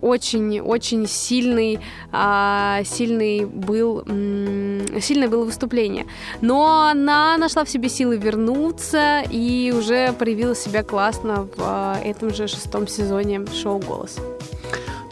[0.00, 1.80] очень-очень сильный,
[2.12, 6.06] а, сильный был, м, сильное было выступление.
[6.40, 12.34] Но она нашла в себе силы вернуться и уже проявила себя классно в а, этом
[12.34, 14.18] же шестом сезоне шоу «Голос».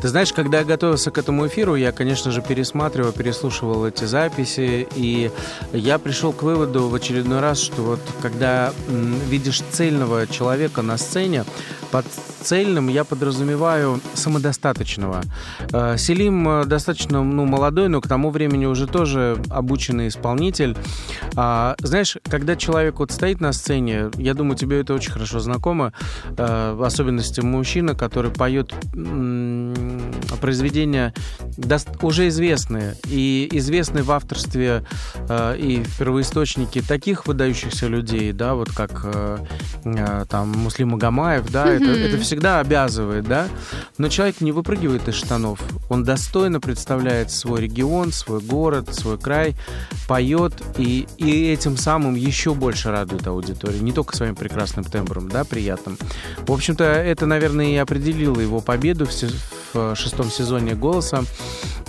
[0.00, 4.86] Ты знаешь, когда я готовился к этому эфиру, я, конечно же, пересматривал, переслушивал эти записи,
[4.94, 5.30] и
[5.72, 11.44] я пришел к выводу в очередной раз, что вот когда видишь цельного человека на сцене,
[11.90, 12.06] под
[12.42, 15.22] цельным я подразумеваю самодостаточного.
[15.72, 20.76] Э, Селим э, достаточно ну, молодой, но к тому времени уже тоже обученный исполнитель.
[21.34, 25.92] А, знаешь, когда человек вот стоит на сцене, я думаю, тебе это очень хорошо знакомо,
[26.36, 28.72] э, в особенности мужчина, который поет
[30.40, 31.14] произведения
[32.02, 34.84] уже известные и известные в авторстве
[35.28, 39.38] э, и в первоисточнике таких выдающихся людей, да, вот как э,
[39.84, 43.48] э, там Муслим Магомаев, да, это, это всегда обязывает, да,
[43.98, 49.54] но человек не выпрыгивает из штанов, он достойно представляет свой регион, свой город, свой край,
[50.08, 55.44] поет и, и этим самым еще больше радует аудиторию, не только своим прекрасным тембром, да,
[55.44, 55.98] приятным.
[56.46, 59.10] В общем-то, это, наверное, и определило его победу в,
[59.76, 61.24] в шестом сезоне «Голоса».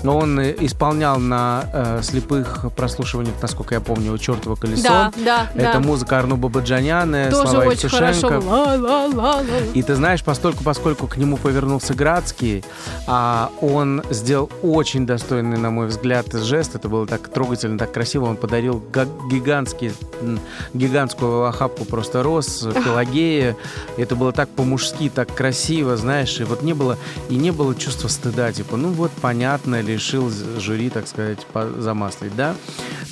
[0.06, 4.84] Он э, исполнял на э, слепых прослушиваниях, насколько я помню, у «Чертова колесо».
[4.84, 5.80] Да, да, Это да.
[5.80, 8.28] музыка Арну Бабаджаняна, Тоже слова очень хорошо.
[8.28, 8.46] Евтушенко.
[8.48, 9.44] Ла-ла-ла-ла.
[9.74, 12.64] И ты знаешь, постольку, поскольку к нему повернулся Градский,
[13.08, 16.76] а он сделал очень достойный, на мой взгляд, жест.
[16.76, 18.26] Это было так трогательно, так красиво.
[18.26, 19.94] Он подарил га- гигантский,
[20.76, 23.56] гигантскую охапку просто роз, Пелагея.
[23.98, 26.40] Это было так по-мужски, так красиво, знаешь.
[26.40, 26.98] И вот не было,
[27.30, 28.52] и не было чувства стыда.
[28.52, 31.40] Типа, ну вот, понятно, решил жюри, так сказать,
[31.78, 32.56] замаслить, да?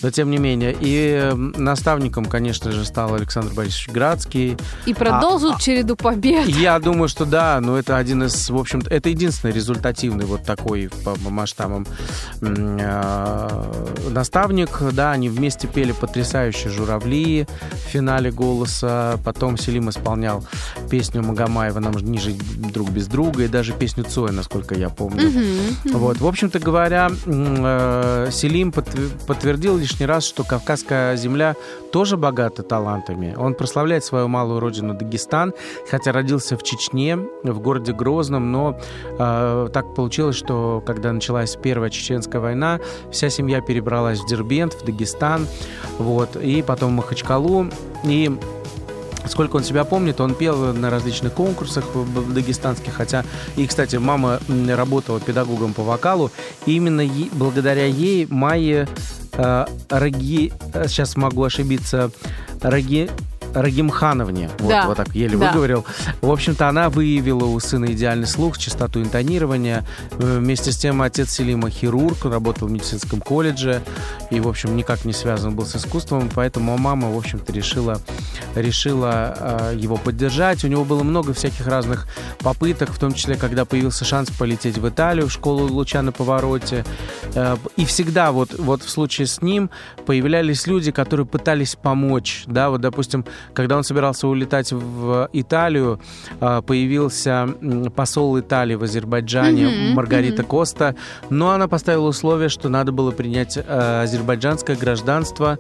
[0.01, 0.76] Но тем не менее.
[0.80, 4.57] И э, наставником, конечно же, стал Александр Борисович Градский.
[4.86, 6.47] И продолжил череду побед.
[6.47, 10.89] Я думаю, что да, но это один из, в общем-то, это единственный результативный вот такой
[11.03, 11.88] по масштабам
[12.41, 13.63] э,
[14.09, 14.82] наставник.
[14.91, 19.20] Да, они вместе пели потрясающие «Журавли» в финале «Голоса».
[19.24, 20.45] Потом Селим исполнял
[20.89, 22.38] песню Магомаева «Нам не жить
[22.72, 25.32] друг без друга» и даже песню Цоя, насколько я помню.
[25.86, 31.56] Вот, в общем-то говоря, э, Селим подтв- подтвердил лишний раз, что Кавказская земля
[31.91, 33.36] тоже богата талантами.
[33.38, 35.53] Он прославляет свою малую родину Дагестан,
[35.89, 38.80] хотя родился в Чечне, в городе Грозном, но
[39.18, 42.80] э, так получилось, что когда началась Первая Чеченская война,
[43.12, 45.47] вся семья перебралась в Дербент, в Дагестан,
[45.97, 47.68] вот, и потом в Махачкалу,
[48.03, 48.38] и
[49.28, 51.86] Сколько он себя помнит, он пел на различных конкурсах
[52.30, 53.23] дагестанских, хотя
[53.55, 56.32] и, кстати, мама работала педагогом по вокалу,
[56.65, 58.88] и именно е, благодаря ей Майя
[59.34, 62.11] э, Раги, э, сейчас могу ошибиться,
[62.61, 63.09] Раги,
[63.56, 64.86] Рагимхановне, вот, да.
[64.88, 65.47] вот так еле да.
[65.47, 65.86] выговорил.
[66.22, 69.86] В общем-то, она выявила у сына идеальный слух, частоту интонирования.
[70.20, 73.82] Э, вместе с тем отец Селима хирург, работал в медицинском колледже
[74.30, 78.01] и, в общем, никак не связан был с искусством, поэтому мама, в общем-то, решила,
[78.56, 80.64] решила э, его поддержать.
[80.66, 82.08] У него было много всяких разных
[82.39, 86.84] попыток, в том числе, когда появился шанс полететь в Италию, в школу луча на повороте.
[87.34, 89.70] Э, и всегда вот, вот в случае с ним
[90.06, 92.43] появлялись люди, которые пытались помочь.
[92.47, 96.00] Да, вот, допустим, когда он собирался улетать в Италию,
[96.39, 97.50] а, появился
[97.96, 100.48] посол Италии в Азербайджане mm-hmm, Маргарита mm-hmm.
[100.48, 100.96] Коста,
[101.30, 105.60] но она поставила условие, что надо было принять а, азербайджанское гражданство.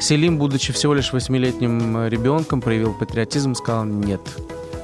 [0.00, 4.20] Селим, будучи всего лишь восьмилетним ребенком, проявил патриотизм, сказал «нет»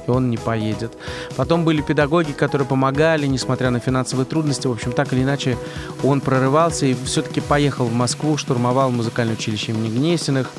[0.07, 0.97] и он не поедет.
[1.35, 4.67] Потом были педагоги, которые помогали, несмотря на финансовые трудности.
[4.67, 5.57] В общем, так или иначе,
[6.03, 10.49] он прорывался и все-таки поехал в Москву, штурмовал музыкальное училище имени Гнесиных.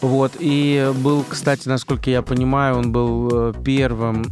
[0.00, 4.24] Вот, и был, кстати, насколько я понимаю, он был э, первым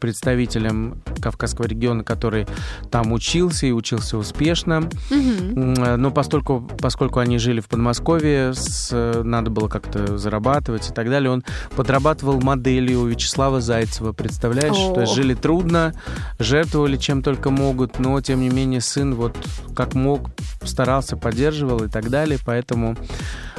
[0.00, 2.46] представителем Кавказского региона, который
[2.90, 4.88] там учился и учился успешно.
[5.10, 5.60] Угу.
[5.96, 8.90] Но поскольку, поскольку они жили в Подмосковье, с,
[9.22, 11.44] надо было как-то зарабатывать и так далее, он
[11.74, 14.12] подрабатывал моделью у Вячеслава Зайцева.
[14.12, 14.76] Представляешь?
[14.76, 14.94] О.
[14.94, 15.92] То есть жили трудно,
[16.38, 19.36] жертвовали чем только могут, но, тем не менее, сын вот
[19.74, 20.30] как мог
[20.62, 22.38] старался, поддерживал и так далее.
[22.44, 22.96] Поэтому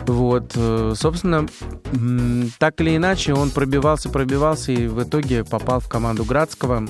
[0.08, 1.46] вот, э, собственно,
[2.60, 6.88] так или иначе, он пробивался, пробивался и в итоге попал в команду Градского.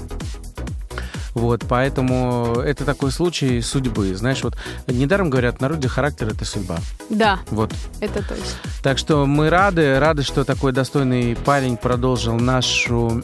[1.37, 4.15] Вот, поэтому это такой случай судьбы.
[4.15, 4.57] Знаешь, вот
[4.87, 6.77] недаром говорят, в народе характер— это судьба.
[7.11, 7.71] Да, вот.
[7.99, 8.43] это точно.
[8.81, 13.21] Так что мы рады, рады, что такой достойный парень продолжил нашу,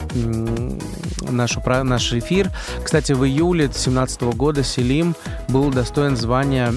[1.28, 2.52] нашу, наш эфир.
[2.84, 5.16] Кстати, в июле 2017 года Селим
[5.48, 6.72] был достоин звания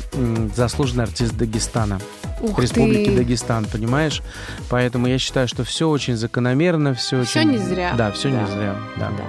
[0.56, 2.00] заслуженный артист Дагестана.
[2.40, 3.16] Ух Республики ты.
[3.16, 4.22] Дагестан, понимаешь?
[4.70, 7.52] Поэтому я считаю, что все очень закономерно, все, все очень...
[7.52, 7.94] не зря.
[7.98, 8.42] Да, все да.
[8.42, 8.76] не зря.
[8.98, 9.10] Да.
[9.10, 9.24] Да.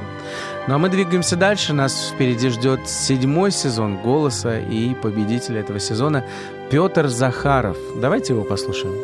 [0.69, 1.73] Ну а мы двигаемся дальше.
[1.73, 6.25] Нас впереди ждет седьмой сезон «Голоса» и победитель этого сезона
[6.71, 7.79] Петр Захаров.
[7.97, 8.95] Давайте его послушаем.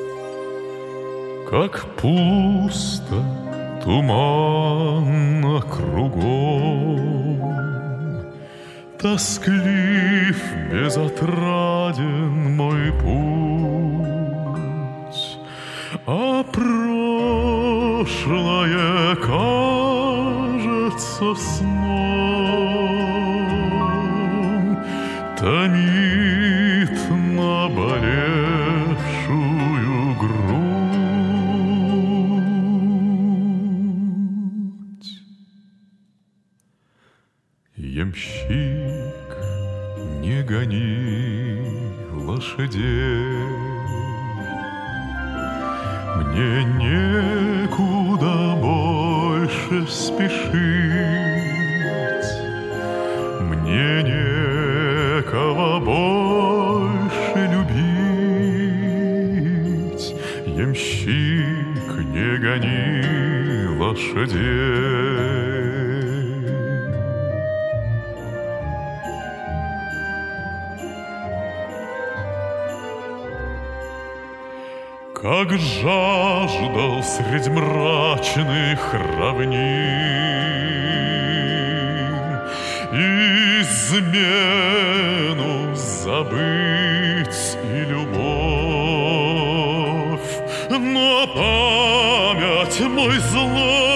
[1.48, 3.24] Как пусто,
[3.82, 7.40] туманно кругом,
[9.04, 10.40] Тосклив,
[10.72, 14.18] безотраден мой путь,
[16.06, 17.84] А прошлое
[19.16, 20.54] кажется
[21.34, 22.73] сном,
[37.86, 39.30] Ямщик,
[40.20, 41.60] не гони
[42.12, 43.44] лошадей,
[46.16, 50.50] мне некуда больше спешить,
[53.42, 58.94] Мне некого больше любить.
[60.46, 63.02] Ямщик, не гони
[63.78, 65.43] лошадей.
[75.24, 79.54] Как жаждал средь мрачных равнин
[83.72, 84.54] Измену
[85.74, 88.20] забыть и любовь.
[90.68, 93.93] Но память мой злой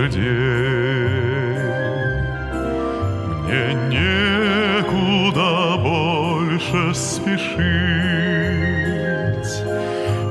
[0.00, 1.58] лошадей.
[3.44, 7.50] Мне некуда больше спешить,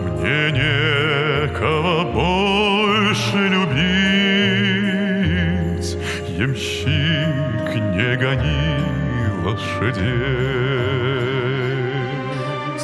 [0.04, 3.90] Мне некого больше любить.
[6.30, 8.16] Ямщик, не
[9.44, 10.29] лошадей.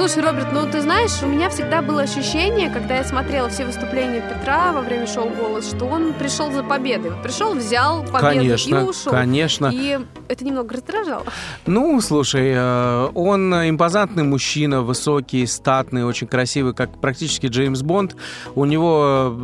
[0.08, 4.22] Слушай, Роберт, ну ты знаешь, у меня всегда было ощущение, когда я смотрела все выступления
[4.22, 7.12] Петра во время шоу «Голос», что он пришел за победой.
[7.24, 9.12] Пришел, взял победу Конечно, и ушел.
[9.12, 9.72] конечно.
[9.74, 11.24] И это немного раздражало.
[11.66, 18.16] Ну, слушай, э, он импозантный мужчина, высокий, статный, очень красивый, как практически Джеймс Бонд.
[18.54, 19.36] У него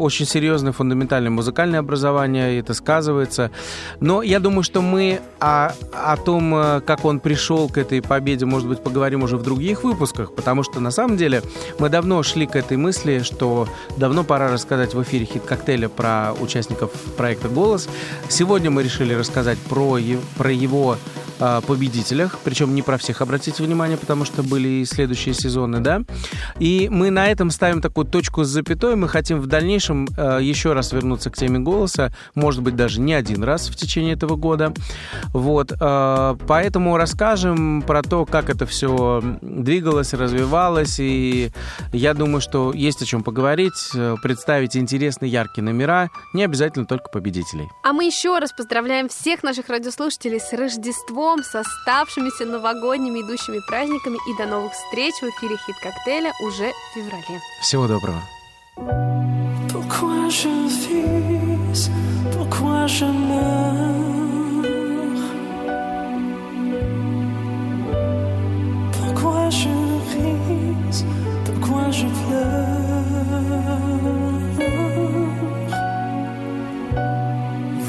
[0.00, 3.52] очень серьезное фундаментальное музыкальное образование, и это сказывается.
[4.00, 8.46] Но я думаю, что мы о, о том, э, как он пришел к этой победе,
[8.46, 9.91] может быть, поговорим уже в других выпусках,
[10.34, 11.42] потому что на самом деле
[11.78, 16.32] мы давно шли к этой мысли, что давно пора рассказать в эфире хит коктейля про
[16.40, 17.88] участников проекта «Голос».
[18.28, 19.98] Сегодня мы решили рассказать про,
[20.36, 20.96] про его
[21.66, 26.02] победителях, причем не про всех, обратите внимание, потому что были и следующие сезоны, да.
[26.58, 28.96] И мы на этом ставим такую точку с запятой.
[28.96, 33.14] Мы хотим в дальнейшем э, еще раз вернуться к теме голоса, может быть, даже не
[33.14, 34.72] один раз в течение этого года.
[35.32, 41.50] Вот, э, поэтому расскажем про то, как это все двигалось, развивалось, и
[41.92, 47.08] я думаю, что есть о чем поговорить, э, представить интересные, яркие номера, не обязательно только
[47.10, 47.68] победителей.
[47.82, 54.18] А мы еще раз поздравляем всех наших радиослушателей с Рождеством, с оставшимися новогодними идущими праздниками
[54.28, 57.40] и до новых встреч в эфире хит коктейля уже в феврале.
[57.62, 58.22] Всего доброго.
[59.68, 60.48] Pourquoi je
[60.82, 61.90] vis,
[62.32, 64.12] pourquoi je meurs
[68.98, 69.74] Pourquoi je
[70.12, 71.04] ris,
[71.44, 72.72] pourquoi je pleure